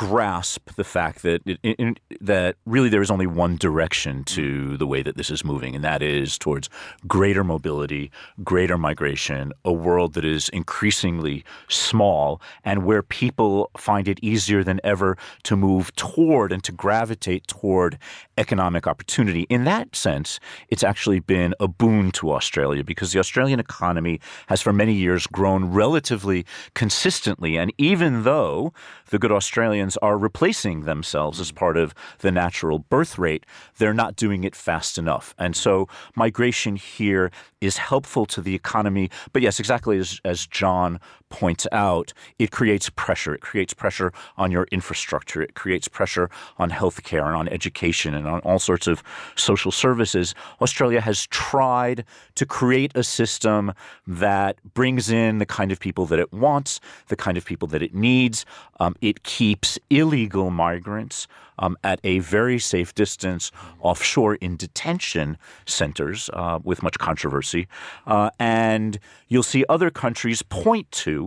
grasp 0.00 0.70
the 0.76 0.82
fact 0.82 1.20
that 1.20 1.42
it, 1.44 1.58
it, 1.62 2.00
that 2.22 2.56
really 2.64 2.88
there 2.88 3.02
is 3.02 3.10
only 3.10 3.26
one 3.26 3.58
direction 3.58 4.20
mm. 4.20 4.24
to 4.24 4.78
the 4.78 4.86
way 4.86 5.02
that 5.02 5.18
this 5.18 5.28
is 5.28 5.44
moving, 5.44 5.74
and 5.74 5.84
that 5.84 6.00
is 6.00 6.38
towards 6.38 6.70
greater 7.06 7.44
mobility, 7.44 8.10
greater 8.42 8.78
migration, 8.78 9.52
a 9.62 9.70
world 9.70 10.14
that 10.14 10.24
is 10.24 10.48
increasingly 10.54 11.44
small, 11.68 12.40
and 12.64 12.86
where 12.86 13.02
people 13.02 13.70
find 13.76 14.08
it 14.08 14.18
easier 14.22 14.64
than 14.64 14.80
ever 14.82 15.18
to 15.42 15.54
move 15.54 15.94
toward 15.96 16.50
and 16.50 16.64
to 16.64 16.72
gravitate 16.72 17.46
toward 17.46 17.98
economic 18.38 18.86
opportunity. 18.86 19.42
In 19.50 19.64
that 19.64 19.94
sense, 19.94 20.40
it's 20.70 20.82
actually 20.82 21.20
been 21.20 21.54
a 21.60 21.68
boon 21.68 22.10
to 22.12 22.32
Australia 22.32 22.82
because 22.82 23.12
the 23.12 23.18
Australian 23.18 23.60
economy 23.60 24.18
has 24.46 24.62
for 24.62 24.72
many 24.72 24.94
years 24.94 25.26
grown 25.26 25.66
relatively 25.66 26.46
consistently, 26.72 27.58
and 27.58 27.70
even 27.76 28.22
though 28.22 28.72
the 29.10 29.18
good 29.18 29.30
Australians 29.30 29.89
are 29.98 30.18
replacing 30.18 30.82
themselves 30.82 31.40
as 31.40 31.52
part 31.52 31.76
of 31.76 31.94
the 32.18 32.30
natural 32.30 32.78
birth 32.78 33.18
rate, 33.18 33.44
they're 33.78 33.94
not 33.94 34.16
doing 34.16 34.44
it 34.44 34.54
fast 34.54 34.98
enough. 34.98 35.34
And 35.38 35.56
so 35.56 35.88
migration 36.16 36.76
here 36.76 37.30
is 37.60 37.76
helpful 37.76 38.26
to 38.26 38.40
the 38.40 38.54
economy. 38.54 39.10
But 39.32 39.42
yes, 39.42 39.60
exactly 39.60 39.98
as, 39.98 40.20
as 40.24 40.46
John 40.46 41.00
points 41.30 41.66
out, 41.72 42.12
it 42.38 42.50
creates 42.50 42.90
pressure. 42.90 43.34
It 43.34 43.40
creates 43.40 43.72
pressure 43.72 44.12
on 44.36 44.50
your 44.50 44.66
infrastructure. 44.70 45.40
It 45.40 45.54
creates 45.54 45.88
pressure 45.88 46.28
on 46.58 46.70
healthcare 46.70 47.26
and 47.26 47.34
on 47.34 47.48
education 47.48 48.14
and 48.14 48.26
on 48.26 48.40
all 48.40 48.58
sorts 48.58 48.86
of 48.86 49.02
social 49.36 49.72
services. 49.72 50.34
Australia 50.60 51.00
has 51.00 51.26
tried 51.28 52.04
to 52.34 52.44
create 52.44 52.92
a 52.94 53.02
system 53.02 53.72
that 54.06 54.58
brings 54.74 55.10
in 55.10 55.38
the 55.38 55.46
kind 55.46 55.72
of 55.72 55.80
people 55.80 56.04
that 56.06 56.18
it 56.18 56.32
wants, 56.32 56.80
the 57.08 57.16
kind 57.16 57.38
of 57.38 57.44
people 57.44 57.68
that 57.68 57.82
it 57.82 57.94
needs. 57.94 58.44
Um, 58.78 58.94
it 59.00 59.22
keeps 59.22 59.78
illegal 59.88 60.50
migrants 60.50 61.26
um, 61.60 61.76
at 61.84 62.00
a 62.02 62.18
very 62.18 62.58
safe 62.58 62.94
distance 62.94 63.52
offshore 63.80 64.34
in 64.36 64.56
detention 64.56 65.38
centers 65.66 66.28
uh, 66.32 66.58
with 66.64 66.82
much 66.82 66.98
controversy. 66.98 67.68
Uh, 68.06 68.30
and 68.38 68.98
you'll 69.28 69.42
see 69.42 69.64
other 69.68 69.90
countries 69.90 70.42
point 70.42 70.90
to 70.90 71.19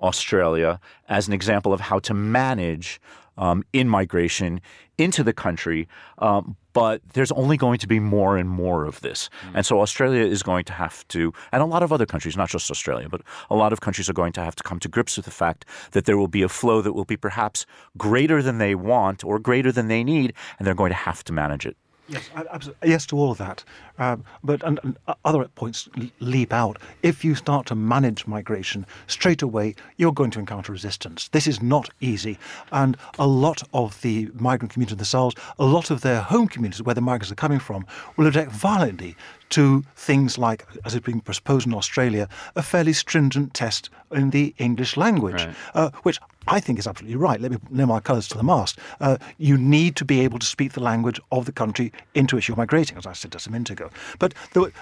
Australia 0.00 0.80
as 1.08 1.28
an 1.28 1.32
example 1.32 1.72
of 1.72 1.80
how 1.80 1.98
to 2.00 2.14
manage 2.14 3.00
um, 3.38 3.62
in 3.72 3.88
migration 3.88 4.60
into 4.98 5.22
the 5.24 5.32
country. 5.32 5.88
Um, 6.18 6.56
but 6.72 7.02
there's 7.12 7.32
only 7.32 7.56
going 7.56 7.78
to 7.78 7.86
be 7.86 8.00
more 8.00 8.36
and 8.36 8.48
more 8.48 8.84
of 8.84 9.00
this. 9.00 9.28
Mm. 9.46 9.52
And 9.56 9.66
so 9.66 9.80
Australia 9.80 10.24
is 10.24 10.42
going 10.42 10.64
to 10.64 10.72
have 10.72 11.06
to, 11.08 11.32
and 11.52 11.62
a 11.62 11.66
lot 11.66 11.82
of 11.82 11.92
other 11.92 12.06
countries, 12.06 12.36
not 12.36 12.48
just 12.48 12.70
Australia, 12.70 13.08
but 13.08 13.22
a 13.50 13.56
lot 13.56 13.72
of 13.72 13.80
countries 13.80 14.08
are 14.08 14.14
going 14.14 14.32
to 14.32 14.40
have 14.40 14.56
to 14.56 14.62
come 14.62 14.78
to 14.80 14.88
grips 14.88 15.16
with 15.16 15.26
the 15.26 15.36
fact 15.44 15.64
that 15.92 16.04
there 16.06 16.16
will 16.16 16.28
be 16.28 16.42
a 16.42 16.48
flow 16.48 16.80
that 16.80 16.94
will 16.94 17.04
be 17.04 17.16
perhaps 17.16 17.66
greater 17.98 18.42
than 18.42 18.58
they 18.58 18.74
want 18.74 19.24
or 19.24 19.38
greater 19.38 19.72
than 19.72 19.88
they 19.88 20.02
need, 20.02 20.32
and 20.58 20.66
they're 20.66 20.82
going 20.82 20.92
to 20.92 21.04
have 21.08 21.22
to 21.24 21.32
manage 21.32 21.66
it. 21.66 21.76
Yes, 22.08 22.30
absolutely. 22.34 22.90
Yes 22.90 23.06
to 23.06 23.16
all 23.16 23.30
of 23.30 23.38
that. 23.38 23.64
Um, 23.98 24.24
but 24.42 24.62
and, 24.64 24.80
and 24.82 24.96
other 25.24 25.46
points 25.48 25.88
leap 26.20 26.52
out. 26.52 26.78
If 27.02 27.24
you 27.24 27.34
start 27.34 27.66
to 27.66 27.74
manage 27.74 28.26
migration 28.26 28.86
straight 29.06 29.40
away, 29.40 29.76
you're 29.96 30.12
going 30.12 30.30
to 30.32 30.40
encounter 30.40 30.72
resistance. 30.72 31.28
This 31.28 31.46
is 31.46 31.62
not 31.62 31.88
easy. 32.00 32.38
And 32.72 32.96
a 33.18 33.26
lot 33.26 33.62
of 33.72 34.00
the 34.02 34.30
migrant 34.34 34.72
communities 34.72 34.96
themselves, 34.96 35.36
a 35.58 35.64
lot 35.64 35.90
of 35.90 36.00
their 36.00 36.20
home 36.20 36.48
communities 36.48 36.82
where 36.82 36.94
the 36.94 37.00
migrants 37.00 37.30
are 37.30 37.36
coming 37.36 37.60
from, 37.60 37.86
will 38.16 38.26
object 38.26 38.50
violently 38.50 39.16
to 39.52 39.82
things 39.96 40.38
like, 40.38 40.66
as 40.84 40.94
is 40.94 41.00
being 41.00 41.20
proposed 41.20 41.66
in 41.66 41.74
Australia, 41.74 42.28
a 42.56 42.62
fairly 42.62 42.92
stringent 42.92 43.54
test 43.54 43.90
in 44.10 44.30
the 44.30 44.54
English 44.58 44.96
language, 44.96 45.42
Right. 45.44 45.54
uh, 45.74 45.90
which 46.02 46.18
I 46.48 46.58
think 46.58 46.78
is 46.80 46.86
absolutely 46.88 47.16
right. 47.16 47.40
Let 47.40 47.52
me 47.52 47.58
nail 47.70 47.86
my 47.86 48.00
colours 48.00 48.26
to 48.28 48.36
the 48.36 48.42
mast. 48.42 48.78
Uh, 49.00 49.16
you 49.38 49.56
need 49.56 49.94
to 49.96 50.04
be 50.04 50.20
able 50.20 50.38
to 50.40 50.46
speak 50.46 50.72
the 50.72 50.82
language 50.82 51.20
of 51.30 51.44
the 51.46 51.52
country 51.52 51.92
into 52.14 52.34
which 52.34 52.48
you're 52.48 52.56
migrating, 52.56 52.96
as 52.98 53.06
I 53.06 53.12
said 53.12 53.30
just 53.32 53.46
a 53.46 53.52
minute 53.52 53.70
ago. 53.70 53.90
But 54.18 54.34
there 54.52 54.62
were- 54.62 54.72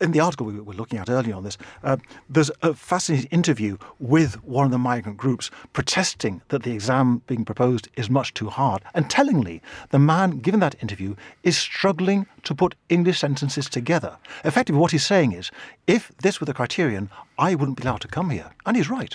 in 0.00 0.12
the 0.12 0.20
article 0.20 0.46
we 0.46 0.58
were 0.58 0.72
looking 0.72 0.98
at 0.98 1.10
earlier 1.10 1.34
on 1.34 1.44
this, 1.44 1.58
uh, 1.84 1.98
there's 2.28 2.50
a 2.62 2.72
fascinating 2.72 3.28
interview 3.30 3.76
with 3.98 4.42
one 4.44 4.64
of 4.64 4.70
the 4.70 4.78
migrant 4.78 5.18
groups 5.18 5.50
protesting 5.74 6.40
that 6.48 6.62
the 6.62 6.72
exam 6.72 7.20
being 7.26 7.44
proposed 7.44 7.88
is 7.96 8.08
much 8.08 8.32
too 8.32 8.48
hard. 8.48 8.82
And 8.94 9.10
tellingly, 9.10 9.60
the 9.90 9.98
man 9.98 10.38
given 10.38 10.60
that 10.60 10.74
interview 10.82 11.16
is 11.42 11.56
struggling 11.58 12.26
to 12.44 12.54
put 12.54 12.74
English 12.88 13.18
sentences 13.20 13.68
together. 13.68 14.16
Effectively, 14.44 14.80
what 14.80 14.92
he's 14.92 15.06
saying 15.06 15.32
is, 15.32 15.50
if 15.86 16.12
this 16.22 16.40
were 16.40 16.46
the 16.46 16.54
criterion, 16.54 17.10
I 17.38 17.54
wouldn't 17.54 17.76
be 17.76 17.82
allowed 17.82 18.00
to 18.02 18.08
come 18.08 18.30
here. 18.30 18.50
And 18.64 18.76
he's 18.76 18.90
right. 18.90 19.14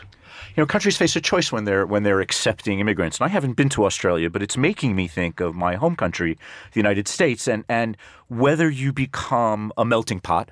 You 0.56 0.62
know, 0.62 0.66
countries 0.66 0.98
face 0.98 1.16
a 1.16 1.22
choice 1.22 1.52
when 1.52 1.66
they're 1.66 1.86
when 1.86 2.04
they're 2.04 2.22
accepting 2.22 2.80
immigrants. 2.80 3.20
And 3.20 3.26
I 3.26 3.30
haven't 3.30 3.54
been 3.54 3.70
to 3.70 3.86
Australia, 3.86 4.30
but 4.30 4.42
it's 4.42 4.58
making 4.58 4.96
me 4.96 5.08
think 5.08 5.40
of 5.40 5.56
my 5.56 5.76
home 5.76 5.96
country, 5.96 6.38
the 6.74 6.80
United 6.80 7.08
States, 7.08 7.48
and 7.48 7.64
and 7.70 7.98
whether 8.28 8.70
you 8.70 8.92
become 8.92 9.72
a 9.78 9.86
melting 9.86 10.20
pot 10.20 10.52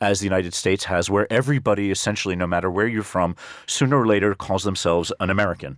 as 0.00 0.20
the 0.20 0.24
United 0.24 0.54
States 0.54 0.84
has, 0.84 1.10
where 1.10 1.30
everybody 1.32 1.90
essentially, 1.90 2.36
no 2.36 2.46
matter 2.46 2.70
where 2.70 2.86
you're 2.86 3.02
from, 3.02 3.36
sooner 3.66 4.00
or 4.00 4.06
later 4.06 4.34
calls 4.34 4.64
themselves 4.64 5.12
an 5.20 5.30
American. 5.30 5.76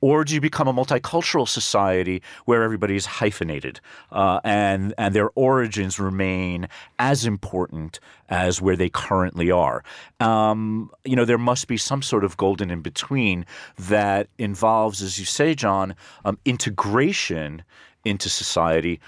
Or 0.00 0.24
do 0.24 0.34
you 0.34 0.40
become 0.40 0.68
a 0.68 0.74
multicultural 0.74 1.48
society 1.48 2.22
where 2.44 2.62
everybody 2.62 2.96
is 2.96 3.06
hyphenated 3.06 3.80
uh, 4.10 4.40
and 4.44 4.94
and 4.98 5.14
their 5.14 5.30
origins 5.34 5.98
remain 5.98 6.68
as 6.98 7.24
important 7.24 8.00
as 8.28 8.60
where 8.60 8.76
they 8.76 8.88
currently 8.90 9.50
are? 9.50 9.82
Um, 10.20 10.90
you 11.04 11.16
know, 11.16 11.24
there 11.24 11.38
must 11.38 11.66
be 11.68 11.76
some 11.76 12.02
sort 12.02 12.24
of 12.24 12.36
golden 12.36 12.70
in 12.70 12.82
between 12.82 13.46
that 13.78 14.28
involves, 14.38 15.02
as 15.02 15.18
you 15.18 15.24
say, 15.24 15.54
John, 15.54 15.94
um, 16.24 16.38
integration 16.44 17.62
into 18.04 18.28
society. 18.28 19.00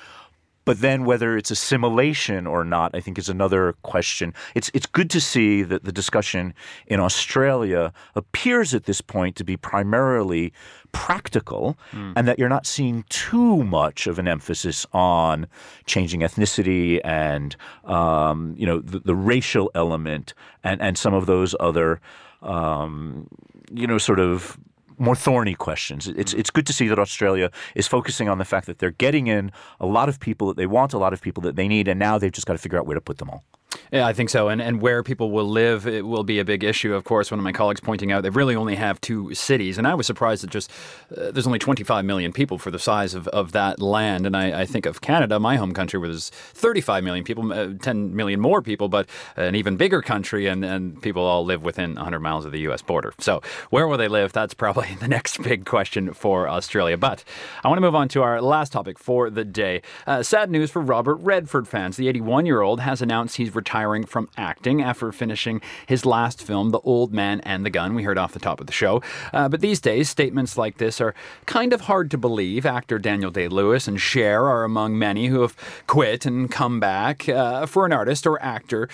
But 0.65 0.81
then 0.81 1.05
whether 1.05 1.37
it's 1.37 1.51
assimilation 1.51 2.47
or 2.47 2.65
not, 2.65 2.95
I 2.95 3.01
think 3.01 3.19
is 3.19 3.29
another 3.29 3.75
question. 3.83 4.33
It's 4.55 4.71
it's 4.73 4.87
good 4.87 5.11
to 5.11 5.21
see 5.21 5.63
that 5.63 5.85
the 5.85 5.93
discussion 5.93 6.55
in 6.87 7.01
Australia 7.01 7.93
appears 8.15 8.75
at 8.75 8.85
this 8.85 9.01
point 9.01 9.37
to 9.37 9.45
be 9.45 9.57
primarily 9.57 10.53
practical 10.93 11.77
and 12.17 12.29
that 12.29 12.39
you're 12.39 12.49
not 12.49 12.67
seeing 12.67 13.05
too 13.09 13.65
much 13.65 14.07
of 14.07 14.19
an 14.19 14.29
emphasis 14.29 14.87
on 14.93 15.47
changing 15.87 16.21
ethnicity 16.21 17.01
and 17.05 17.57
um, 17.85 18.55
you 18.57 18.65
know 18.65 18.79
the, 18.79 19.01
the 19.01 19.15
racial 19.15 19.71
element 19.75 20.35
and, 20.63 20.81
and 20.81 20.97
some 20.97 21.13
of 21.13 21.27
those 21.27 21.55
other 21.61 22.01
um, 22.43 23.27
you 23.73 23.87
know 23.87 23.99
sort 23.99 24.21
of 24.21 24.57
more 24.99 25.17
thorny 25.17 25.55
questions. 25.55 26.09
It's 26.09 26.35
mm. 26.35 26.39
it's 26.39 26.51
good 26.51 26.67
to 26.67 26.73
see 26.73 26.89
that 26.89 26.99
Australia 26.99 27.51
is 27.75 27.87
focusing 27.87 28.29
on 28.29 28.39
the 28.39 28.45
fact 28.45 28.67
that 28.67 28.79
they're 28.79 28.91
getting 28.91 29.27
in 29.27 29.51
a 29.81 29.87
lot 29.87 30.09
of 30.09 30.21
people 30.21 30.49
that 30.49 30.57
they 30.57 30.67
want, 30.67 30.93
a 30.93 30.99
lot 30.99 31.13
of 31.13 31.21
people 31.21 31.43
that 31.43 31.57
they 31.57 31.69
need, 31.69 31.89
and 31.89 31.99
now 31.99 32.19
they've 32.19 32.33
just 32.33 32.47
got 32.47 32.55
to 32.55 32.59
figure 32.59 32.79
out 32.79 32.87
where 32.87 32.95
to 32.95 33.01
put 33.01 33.19
them 33.19 33.31
all. 33.31 33.45
Yeah, 33.93 34.07
I 34.07 34.13
think 34.13 34.31
so. 34.31 34.49
And 34.49 34.61
and 34.61 34.81
where 34.81 35.03
people 35.03 35.31
will 35.31 35.49
live, 35.49 35.87
it 35.87 36.07
will 36.07 36.25
be 36.25 36.39
a 36.39 36.45
big 36.45 36.65
issue. 36.65 36.95
Of 36.95 37.05
course, 37.05 37.31
one 37.31 37.39
of 37.39 37.45
my 37.45 37.53
colleagues 37.53 37.81
pointing 37.81 38.13
out 38.13 38.23
they 38.23 38.31
really 38.31 38.57
only 38.57 38.77
have 38.77 39.01
two 39.01 39.35
cities, 39.35 39.79
and 39.79 39.87
I 39.87 39.95
was 39.95 40.07
surprised 40.07 40.43
that 40.43 40.51
just 40.51 40.71
uh, 41.17 41.31
there's 41.31 41.47
only 41.47 41.59
25 41.59 42.05
million 42.05 42.33
people 42.33 42.59
for 42.59 42.71
the 42.71 42.79
size 42.79 43.15
of, 43.15 43.29
of 43.29 43.53
that 43.53 43.81
land. 43.81 44.27
And 44.27 44.37
I, 44.37 44.63
I 44.63 44.67
think 44.67 44.87
of 44.87 45.01
Canada, 45.01 45.39
my 45.39 45.57
home 45.57 45.73
country, 45.73 45.99
where 45.99 46.09
there's 46.09 46.31
35 46.31 47.05
million 47.05 47.25
people, 47.25 47.53
uh, 47.53 47.75
10 47.81 48.15
million 48.15 48.41
more 48.41 48.63
people, 48.63 48.89
but 48.89 49.09
an 49.37 49.55
even 49.55 49.77
bigger 49.77 50.03
country, 50.03 50.47
and 50.47 50.65
and 50.65 51.01
people 51.03 51.23
all 51.23 51.45
live 51.45 51.63
within 51.63 51.95
100 51.95 52.21
miles 52.21 52.45
of 52.45 52.53
the 52.53 52.61
U.S. 52.61 52.83
border. 52.83 53.15
So 53.19 53.43
where 53.71 53.87
will 53.87 53.99
they 53.99 54.09
live? 54.09 54.33
That's 54.33 54.55
probably 54.55 54.95
the 55.01 55.09
next 55.09 55.43
big 55.43 55.65
question 55.65 56.13
for 56.13 56.49
Australia. 56.49 56.97
But 56.97 57.25
I 57.63 57.69
want 57.69 57.79
to 57.79 57.83
move 57.83 57.95
on 57.95 58.09
to 58.09 58.23
our 58.23 58.41
last 58.41 58.73
topic 58.73 58.99
for 58.99 59.31
the 59.31 59.45
day. 59.45 59.83
Uh, 60.07 60.23
sad 60.23 60.51
news 60.51 60.71
for 60.71 60.81
Robert 60.81 61.17
Redford 61.17 61.69
fans. 61.69 61.97
The 61.97 62.09
81 62.09 62.47
year 62.47 62.61
old 62.61 62.81
has 62.81 63.03
announced 63.03 63.37
he's 63.37 63.55
retiring 63.65 64.05
from 64.05 64.29
acting 64.37 64.83
after 64.83 65.11
finishing 65.11 65.59
his 65.87 66.05
last 66.05 66.43
film, 66.43 66.69
The 66.71 66.81
Old 66.81 67.15
Man 67.15 67.41
and 67.41 67.65
the 67.65 67.71
Gun. 67.71 67.95
We 67.95 68.03
heard 68.03 68.19
off 68.19 68.33
the 68.35 68.39
top 68.39 68.61
of 68.61 68.67
the 68.67 68.75
show. 68.75 69.03
Uh, 69.33 69.49
but 69.49 69.63
these 69.63 69.81
days, 69.81 70.11
statements 70.11 70.59
like 70.59 70.77
this 70.77 71.01
are 71.01 71.15
kind 71.47 71.73
of 71.73 71.83
hard 71.83 72.11
to 72.11 72.19
believe. 72.19 72.67
Actor 72.67 72.99
Daniel 72.99 73.31
Day 73.31 73.49
Lewis 73.49 73.89
and 73.89 73.99
Cher 73.99 74.45
are 74.45 74.65
among 74.65 74.99
many 74.99 75.29
who 75.29 75.41
have 75.41 75.57
quit 75.87 76.27
and 76.27 76.51
come 76.51 76.79
back. 76.79 77.27
Uh, 77.27 77.65
for 77.65 77.87
an 77.87 77.93
artist 77.95 78.27
or 78.27 78.41
actor, 78.43 78.87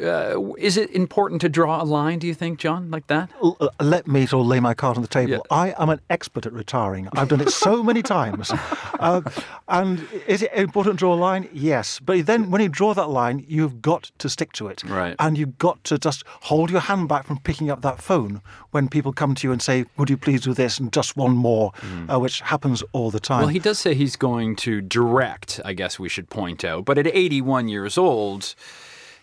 uh, 0.00 0.40
is 0.58 0.76
it 0.76 0.90
important 0.90 1.40
to 1.40 1.48
draw 1.48 1.82
a 1.82 1.84
line, 1.84 2.20
do 2.20 2.28
you 2.28 2.34
think, 2.34 2.60
John, 2.60 2.92
like 2.92 3.08
that? 3.08 3.30
L- 3.42 3.56
uh, 3.60 3.68
let 3.80 4.06
me 4.06 4.26
sort 4.26 4.42
of 4.42 4.46
lay 4.46 4.60
my 4.60 4.74
card 4.74 4.96
on 4.96 5.02
the 5.02 5.08
table. 5.08 5.32
Yeah. 5.32 5.38
I 5.50 5.74
am 5.76 5.88
an 5.88 6.00
expert 6.08 6.46
at 6.46 6.52
retiring. 6.52 7.08
I've 7.14 7.28
done 7.28 7.40
it 7.40 7.50
so 7.50 7.82
many 7.90 8.02
times. 8.02 8.52
Uh, 9.00 9.22
and 9.66 10.06
is 10.28 10.42
it 10.42 10.52
important 10.52 10.94
to 10.94 10.98
draw 10.98 11.14
a 11.14 11.16
line? 11.16 11.48
Yes. 11.52 11.98
But 11.98 12.26
then 12.26 12.52
when 12.52 12.60
you 12.62 12.68
draw 12.68 12.94
that 12.94 13.08
line, 13.10 13.44
you've 13.48 13.82
got 13.82 14.03
to 14.18 14.28
stick 14.28 14.52
to 14.54 14.68
it. 14.68 14.82
Right. 14.84 15.16
And 15.18 15.36
you've 15.36 15.58
got 15.58 15.82
to 15.84 15.98
just 15.98 16.24
hold 16.26 16.70
your 16.70 16.80
hand 16.80 17.08
back 17.08 17.26
from 17.26 17.38
picking 17.40 17.70
up 17.70 17.82
that 17.82 18.00
phone 18.00 18.40
when 18.70 18.88
people 18.88 19.12
come 19.12 19.34
to 19.34 19.46
you 19.46 19.52
and 19.52 19.60
say, 19.60 19.84
Would 19.96 20.10
you 20.10 20.16
please 20.16 20.42
do 20.42 20.54
this? 20.54 20.78
And 20.78 20.92
just 20.92 21.16
one 21.16 21.36
more, 21.36 21.72
uh, 22.12 22.18
which 22.18 22.40
happens 22.40 22.82
all 22.92 23.10
the 23.10 23.20
time. 23.20 23.40
Well, 23.40 23.48
he 23.48 23.58
does 23.58 23.78
say 23.78 23.94
he's 23.94 24.16
going 24.16 24.56
to 24.56 24.80
direct, 24.80 25.60
I 25.64 25.72
guess 25.72 25.98
we 25.98 26.08
should 26.08 26.30
point 26.30 26.64
out. 26.64 26.84
But 26.84 26.98
at 26.98 27.06
81 27.06 27.68
years 27.68 27.98
old, 27.98 28.54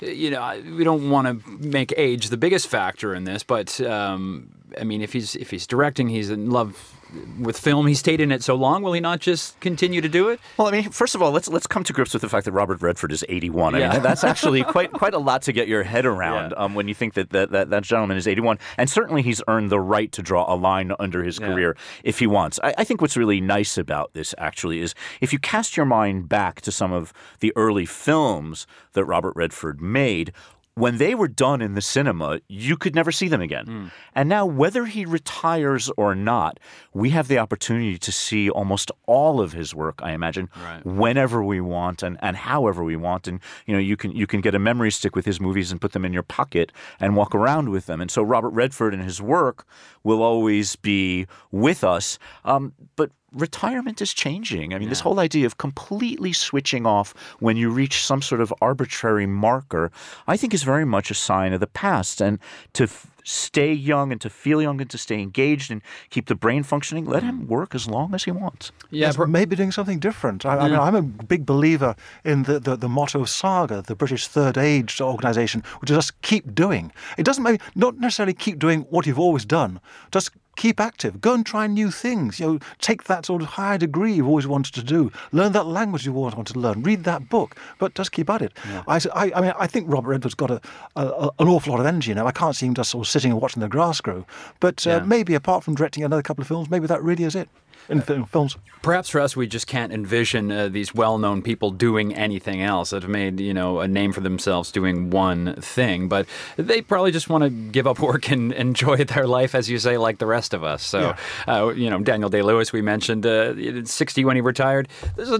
you 0.01 0.31
know, 0.31 0.61
we 0.75 0.83
don't 0.83 1.09
want 1.09 1.27
to 1.27 1.49
make 1.49 1.93
age 1.95 2.29
the 2.29 2.37
biggest 2.37 2.67
factor 2.67 3.13
in 3.13 3.23
this, 3.23 3.43
but 3.43 3.79
um, 3.81 4.49
I 4.79 4.83
mean, 4.83 5.01
if 5.01 5.13
he's 5.13 5.35
if 5.35 5.51
he's 5.51 5.67
directing, 5.67 6.09
he's 6.09 6.29
in 6.29 6.49
love 6.49 6.95
with 7.39 7.57
film. 7.57 7.87
He 7.87 7.93
stayed 7.93 8.21
in 8.21 8.31
it 8.31 8.43
so 8.43 8.55
long. 8.55 8.83
Will 8.83 8.93
he 8.93 8.99
not 8.99 9.19
just 9.19 9.59
continue 9.59 10.01
to 10.01 10.09
do 10.09 10.29
it? 10.29 10.39
Well, 10.57 10.67
I 10.67 10.71
mean, 10.71 10.89
first 10.89 11.15
of 11.15 11.21
all, 11.21 11.31
let's 11.31 11.47
let's 11.47 11.67
come 11.67 11.83
to 11.83 11.93
grips 11.93 12.13
with 12.13 12.21
the 12.21 12.29
fact 12.29 12.45
that 12.45 12.51
Robert 12.51 12.81
Redford 12.81 13.11
is 13.11 13.25
81. 13.27 13.75
I 13.75 13.79
Yeah. 13.79 13.93
mean, 13.93 14.01
that's 14.01 14.23
actually 14.23 14.63
quite 14.75 14.91
quite 14.91 15.13
a 15.13 15.17
lot 15.19 15.41
to 15.43 15.51
get 15.53 15.67
your 15.67 15.83
head 15.83 16.05
around 16.05 16.51
Yeah. 16.51 16.57
um, 16.63 16.75
when 16.75 16.87
you 16.87 16.93
think 16.93 17.13
that 17.15 17.31
that, 17.31 17.51
that 17.51 17.69
that 17.69 17.83
gentleman 17.83 18.17
is 18.17 18.27
81, 18.27 18.59
and 18.77 18.89
certainly 18.89 19.21
he's 19.21 19.41
earned 19.47 19.69
the 19.69 19.79
right 19.79 20.11
to 20.13 20.21
draw 20.21 20.51
a 20.51 20.55
line 20.55 20.93
under 20.99 21.23
his 21.23 21.39
career 21.39 21.75
if 22.03 22.19
he 22.19 22.27
wants. 22.27 22.59
I, 22.63 22.73
I 22.79 22.83
think 22.83 23.01
what's 23.01 23.17
really 23.17 23.41
nice 23.41 23.77
about 23.77 24.13
this 24.13 24.33
actually 24.37 24.79
is 24.79 24.93
if 25.19 25.33
you 25.33 25.39
cast 25.39 25.75
your 25.77 25.85
mind 25.85 26.29
back 26.29 26.61
to 26.61 26.71
some 26.71 26.91
of 26.93 27.11
the 27.39 27.51
early 27.55 27.85
films 27.85 28.67
that 28.93 29.05
Robert 29.05 29.35
Redford 29.35 29.81
made. 29.81 30.31
When 30.75 30.97
they 30.99 31.15
were 31.15 31.27
done 31.27 31.61
in 31.61 31.73
the 31.73 31.81
cinema, 31.81 32.39
you 32.47 32.77
could 32.77 32.95
never 32.95 33.11
see 33.11 33.27
them 33.27 33.41
again. 33.41 33.65
Hmm. 33.65 33.85
And 34.15 34.29
now, 34.29 34.45
whether 34.45 34.85
he 34.85 35.05
retires 35.05 35.91
or 35.97 36.15
not, 36.15 36.59
we 36.93 37.09
have 37.09 37.27
the 37.27 37.39
opportunity 37.39 37.97
to 37.97 38.11
see 38.11 38.49
almost 38.49 38.89
all 39.05 39.41
of 39.41 39.51
his 39.51 39.75
work, 39.75 39.99
I 40.01 40.13
imagine, 40.13 40.49
Right. 40.63 40.85
whenever 40.85 41.43
we 41.43 41.59
want 41.59 42.03
and, 42.03 42.17
and 42.21 42.37
however 42.37 42.83
we 42.85 42.95
want. 42.95 43.27
And 43.27 43.41
you 43.65 43.73
know, 43.73 43.79
you 43.79 43.97
can 43.97 44.11
you 44.13 44.25
can 44.27 44.39
get 44.39 44.55
a 44.55 44.59
memory 44.59 44.91
stick 44.91 45.13
with 45.15 45.25
his 45.25 45.41
movies 45.41 45.71
and 45.71 45.81
put 45.81 45.91
them 45.91 46.05
in 46.05 46.13
your 46.13 46.23
pocket 46.23 46.71
and 47.01 47.17
walk 47.17 47.35
around 47.35 47.69
with 47.69 47.85
them. 47.85 47.99
And 47.99 48.09
so 48.09 48.23
Robert 48.23 48.49
Redford 48.51 48.93
and 48.93 49.03
his 49.03 49.21
work 49.21 49.65
will 50.03 50.23
always 50.23 50.77
be 50.77 51.27
with 51.51 51.83
us. 51.83 52.17
Um, 52.45 52.73
but 52.95 53.11
retirement 53.33 54.01
is 54.01 54.13
changing. 54.13 54.73
I 54.73 54.79
mean, 54.79 54.89
this 54.89 54.99
whole 55.01 55.19
idea 55.19 55.45
of 55.45 55.57
completely 55.57 56.33
switching 56.33 56.85
off 56.85 57.13
when 57.39 57.57
you 57.57 57.69
reach 57.69 58.05
some 58.05 58.21
sort 58.21 58.41
of 58.41 58.53
arbitrary 58.61 59.25
marker, 59.25 59.91
I 60.27 60.37
think 60.37 60.53
is 60.53 60.63
very 60.63 60.85
much 60.85 61.11
a 61.11 61.15
sign 61.15 61.53
of 61.53 61.59
the 61.59 61.67
past. 61.67 62.21
And 62.21 62.39
to 62.73 62.83
f- 62.83 63.07
stay 63.23 63.71
young 63.73 64.11
and 64.11 64.19
to 64.21 64.29
feel 64.29 64.61
young 64.61 64.81
and 64.81 64.89
to 64.89 64.97
stay 64.97 65.21
engaged 65.21 65.71
and 65.71 65.81
keep 66.09 66.27
the 66.27 66.35
brain 66.35 66.63
functioning, 66.63 67.05
let 67.05 67.23
him 67.23 67.41
mm. 67.41 67.47
work 67.47 67.75
as 67.75 67.87
long 67.87 68.13
as 68.13 68.23
he 68.23 68.31
wants. 68.31 68.71
Yeah, 68.89 69.07
Yes, 69.07 69.17
maybe 69.27 69.55
doing 69.55 69.71
something 69.71 69.99
different. 69.99 70.45
I, 70.45 70.57
I 70.57 70.69
mean, 70.69 70.77
mm. 70.77 70.83
I'm 70.83 70.95
a 70.95 71.01
big 71.01 71.45
believer 71.45 71.95
in 72.23 72.43
the, 72.43 72.59
the, 72.59 72.75
the 72.75 72.89
motto 72.89 73.25
Saga, 73.25 73.81
the 73.81 73.95
British 73.95 74.27
Third 74.27 74.57
Age 74.57 75.01
organisation, 75.01 75.63
which 75.79 75.89
is 75.89 75.97
just 75.97 76.21
keep 76.21 76.53
doing. 76.53 76.91
It 77.17 77.23
doesn't 77.23 77.43
maybe 77.43 77.59
not 77.75 77.97
necessarily 77.99 78.33
keep 78.33 78.59
doing 78.59 78.81
what 78.89 79.05
you've 79.05 79.19
always 79.19 79.45
done. 79.45 79.79
Just 80.11 80.31
keep 80.55 80.79
active. 80.79 81.21
Go 81.21 81.33
and 81.33 81.45
try 81.45 81.67
new 81.67 81.91
things. 81.91 82.39
You 82.39 82.45
know, 82.45 82.59
take 82.79 83.05
that 83.05 83.25
sort 83.25 83.41
of 83.41 83.49
higher 83.49 83.77
degree 83.77 84.13
you've 84.13 84.27
always 84.27 84.47
wanted 84.47 84.73
to 84.75 84.83
do. 84.83 85.11
Learn 85.31 85.53
that 85.53 85.65
language 85.65 86.05
you've 86.05 86.17
always 86.17 86.35
wanted 86.35 86.53
to 86.53 86.59
learn. 86.59 86.83
Read 86.83 87.03
that 87.05 87.29
book, 87.29 87.55
but 87.79 87.95
just 87.95 88.11
keep 88.11 88.29
at 88.29 88.41
it. 88.41 88.53
I 88.87 88.99
I 89.15 89.41
mean, 89.41 89.53
I 89.57 89.67
think 89.67 89.85
Robert 89.89 90.09
Redford's 90.09 90.35
got 90.35 90.51
a, 90.51 90.61
a, 90.95 91.05
a- 91.07 91.31
an 91.39 91.47
awful 91.47 91.71
lot 91.71 91.79
of 91.79 91.85
energy 91.85 92.13
now. 92.13 92.27
I 92.27 92.31
can't 92.31 92.55
see 92.55 92.65
him 92.65 92.73
just 92.75 92.91
sort 92.91 93.07
of 93.07 93.10
sitting 93.11 93.31
and 93.31 93.41
watching 93.41 93.61
the 93.61 93.67
grass 93.69 94.01
grow. 94.01 94.25
But 94.59 94.85
uh, 94.87 94.89
Yeah. 94.89 94.99
maybe 95.05 95.35
apart 95.35 95.63
from 95.63 95.75
directing 95.75 96.03
another 96.03 96.21
couple 96.23 96.41
of 96.41 96.47
films, 96.47 96.69
maybe 96.69 96.87
that 96.87 97.03
really 97.03 97.23
is 97.23 97.35
it. 97.35 97.49
In 97.89 98.01
films. 98.01 98.57
Perhaps 98.81 99.09
for 99.09 99.21
us, 99.21 99.35
we 99.35 99.45
just 99.45 99.67
can't 99.67 99.93
envision 99.93 100.51
uh, 100.51 100.67
these 100.67 100.93
well-known 100.93 101.43
people 101.43 101.69
doing 101.69 102.15
anything 102.15 102.61
else 102.61 102.89
that 102.89 103.03
have 103.03 103.11
made 103.11 103.39
you 103.39 103.53
know 103.53 103.79
a 103.79 103.87
name 103.87 104.11
for 104.11 104.21
themselves 104.21 104.71
doing 104.71 105.09
one 105.09 105.55
thing. 105.55 106.07
But 106.07 106.25
they 106.57 106.81
probably 106.81 107.11
just 107.11 107.29
want 107.29 107.43
to 107.43 107.49
give 107.49 107.87
up 107.87 107.99
work 107.99 108.29
and 108.29 108.51
enjoy 108.71 109.03
their 109.03 109.27
life, 109.27 109.55
as 109.55 109.69
you 109.69 109.79
say, 109.79 109.97
like 109.97 110.17
the 110.17 110.25
rest 110.25 110.53
of 110.53 110.63
us. 110.63 110.83
So, 110.83 111.15
yeah. 111.47 111.63
uh, 111.63 111.69
you 111.69 111.89
know, 111.89 111.99
Daniel 111.99 112.29
Day 112.29 112.41
Lewis, 112.41 112.73
we 112.73 112.81
mentioned, 112.81 113.25
uh, 113.25 113.85
60 113.85 114.25
when 114.25 114.35
he 114.35 114.41
retired. 114.41 114.87
There's 115.15 115.31
a 115.31 115.39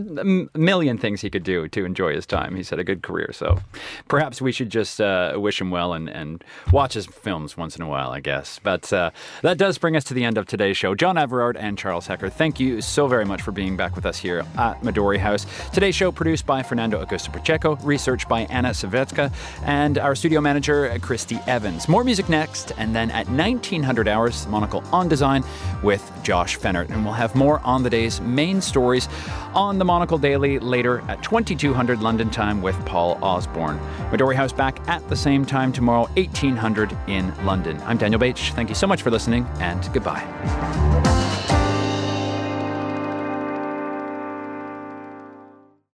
million 0.57 0.97
things 0.97 1.21
he 1.21 1.29
could 1.29 1.43
do 1.43 1.67
to 1.69 1.85
enjoy 1.85 2.13
his 2.13 2.25
time. 2.25 2.55
He's 2.55 2.69
had 2.69 2.79
a 2.79 2.83
good 2.83 3.01
career. 3.01 3.31
So, 3.33 3.59
perhaps 4.07 4.41
we 4.41 4.51
should 4.51 4.69
just 4.69 4.99
uh, 5.01 5.33
wish 5.37 5.59
him 5.59 5.71
well 5.71 5.93
and, 5.93 6.09
and 6.09 6.43
watch 6.71 6.93
his 6.93 7.05
films 7.05 7.57
once 7.57 7.75
in 7.75 7.81
a 7.81 7.87
while, 7.87 8.11
I 8.11 8.19
guess. 8.19 8.59
But 8.61 8.91
uh, 8.91 9.11
that 9.41 9.57
does 9.57 9.77
bring 9.77 9.95
us 9.95 10.03
to 10.05 10.13
the 10.13 10.23
end 10.23 10.37
of 10.37 10.45
today's 10.45 10.77
show. 10.77 10.95
John 10.95 11.17
Everard 11.17 11.57
and 11.57 11.77
Charles 11.77 12.07
Hecker, 12.07 12.29
thank 12.31 12.59
you 12.59 12.81
so 12.81 13.07
very 13.07 13.25
much 13.25 13.41
for 13.41 13.51
being 13.51 13.77
back 13.77 13.95
with 13.95 14.05
us 14.05 14.17
here 14.17 14.39
at 14.57 14.81
Midori 14.81 15.17
House. 15.17 15.45
Today's 15.71 15.95
show 15.95 16.11
produced 16.11 16.45
by 16.45 16.63
Fernando 16.63 17.03
Augusto 17.03 17.31
Pacheco, 17.31 17.75
research 17.77 18.27
by 18.27 18.41
Anna 18.41 18.69
Savetka, 18.69 19.31
and 19.65 19.97
our 19.97 20.15
studio 20.15 20.41
manager, 20.41 20.97
Christy 21.01 21.39
Evans. 21.47 21.87
More 21.87 22.03
music 22.03 22.29
next, 22.29 22.71
and 22.77 22.95
then 22.95 23.11
at 23.11 23.29
1900 23.29 24.07
hours, 24.07 24.47
Monocle 24.47 24.83
on 24.91 25.07
Design 25.07 25.43
with 25.83 26.11
Josh 26.23 26.57
Fehnert. 26.57 26.89
And 26.89 27.03
we'll 27.03 27.13
have 27.13 27.35
more 27.35 27.59
on 27.63 27.83
the 27.83 27.89
day's 27.89 28.21
main 28.21 28.61
stories 28.61 29.07
on 29.53 29.77
the 29.77 29.85
Monocle 29.85 30.17
Daily 30.17 30.59
later 30.59 31.01
at 31.07 31.21
2200 31.23 32.01
London 32.01 32.29
time 32.29 32.61
with 32.61 32.75
Paul 32.85 33.17
Osborne. 33.21 33.79
Midori 34.11 34.35
House 34.35 34.53
back 34.53 34.79
at 34.87 35.07
the 35.09 35.15
same 35.15 35.45
time 35.45 35.71
tomorrow, 35.71 36.07
1800 36.15 36.95
in 37.07 37.33
London. 37.45 37.79
I'm 37.85 37.97
Daniel 37.97 38.19
Bach. 38.19 38.37
Thank 38.37 38.69
you 38.69 38.75
so 38.75 38.87
much 38.87 39.01
for 39.01 39.11
listening, 39.11 39.45
and 39.59 39.87
goodbye. 39.93 41.10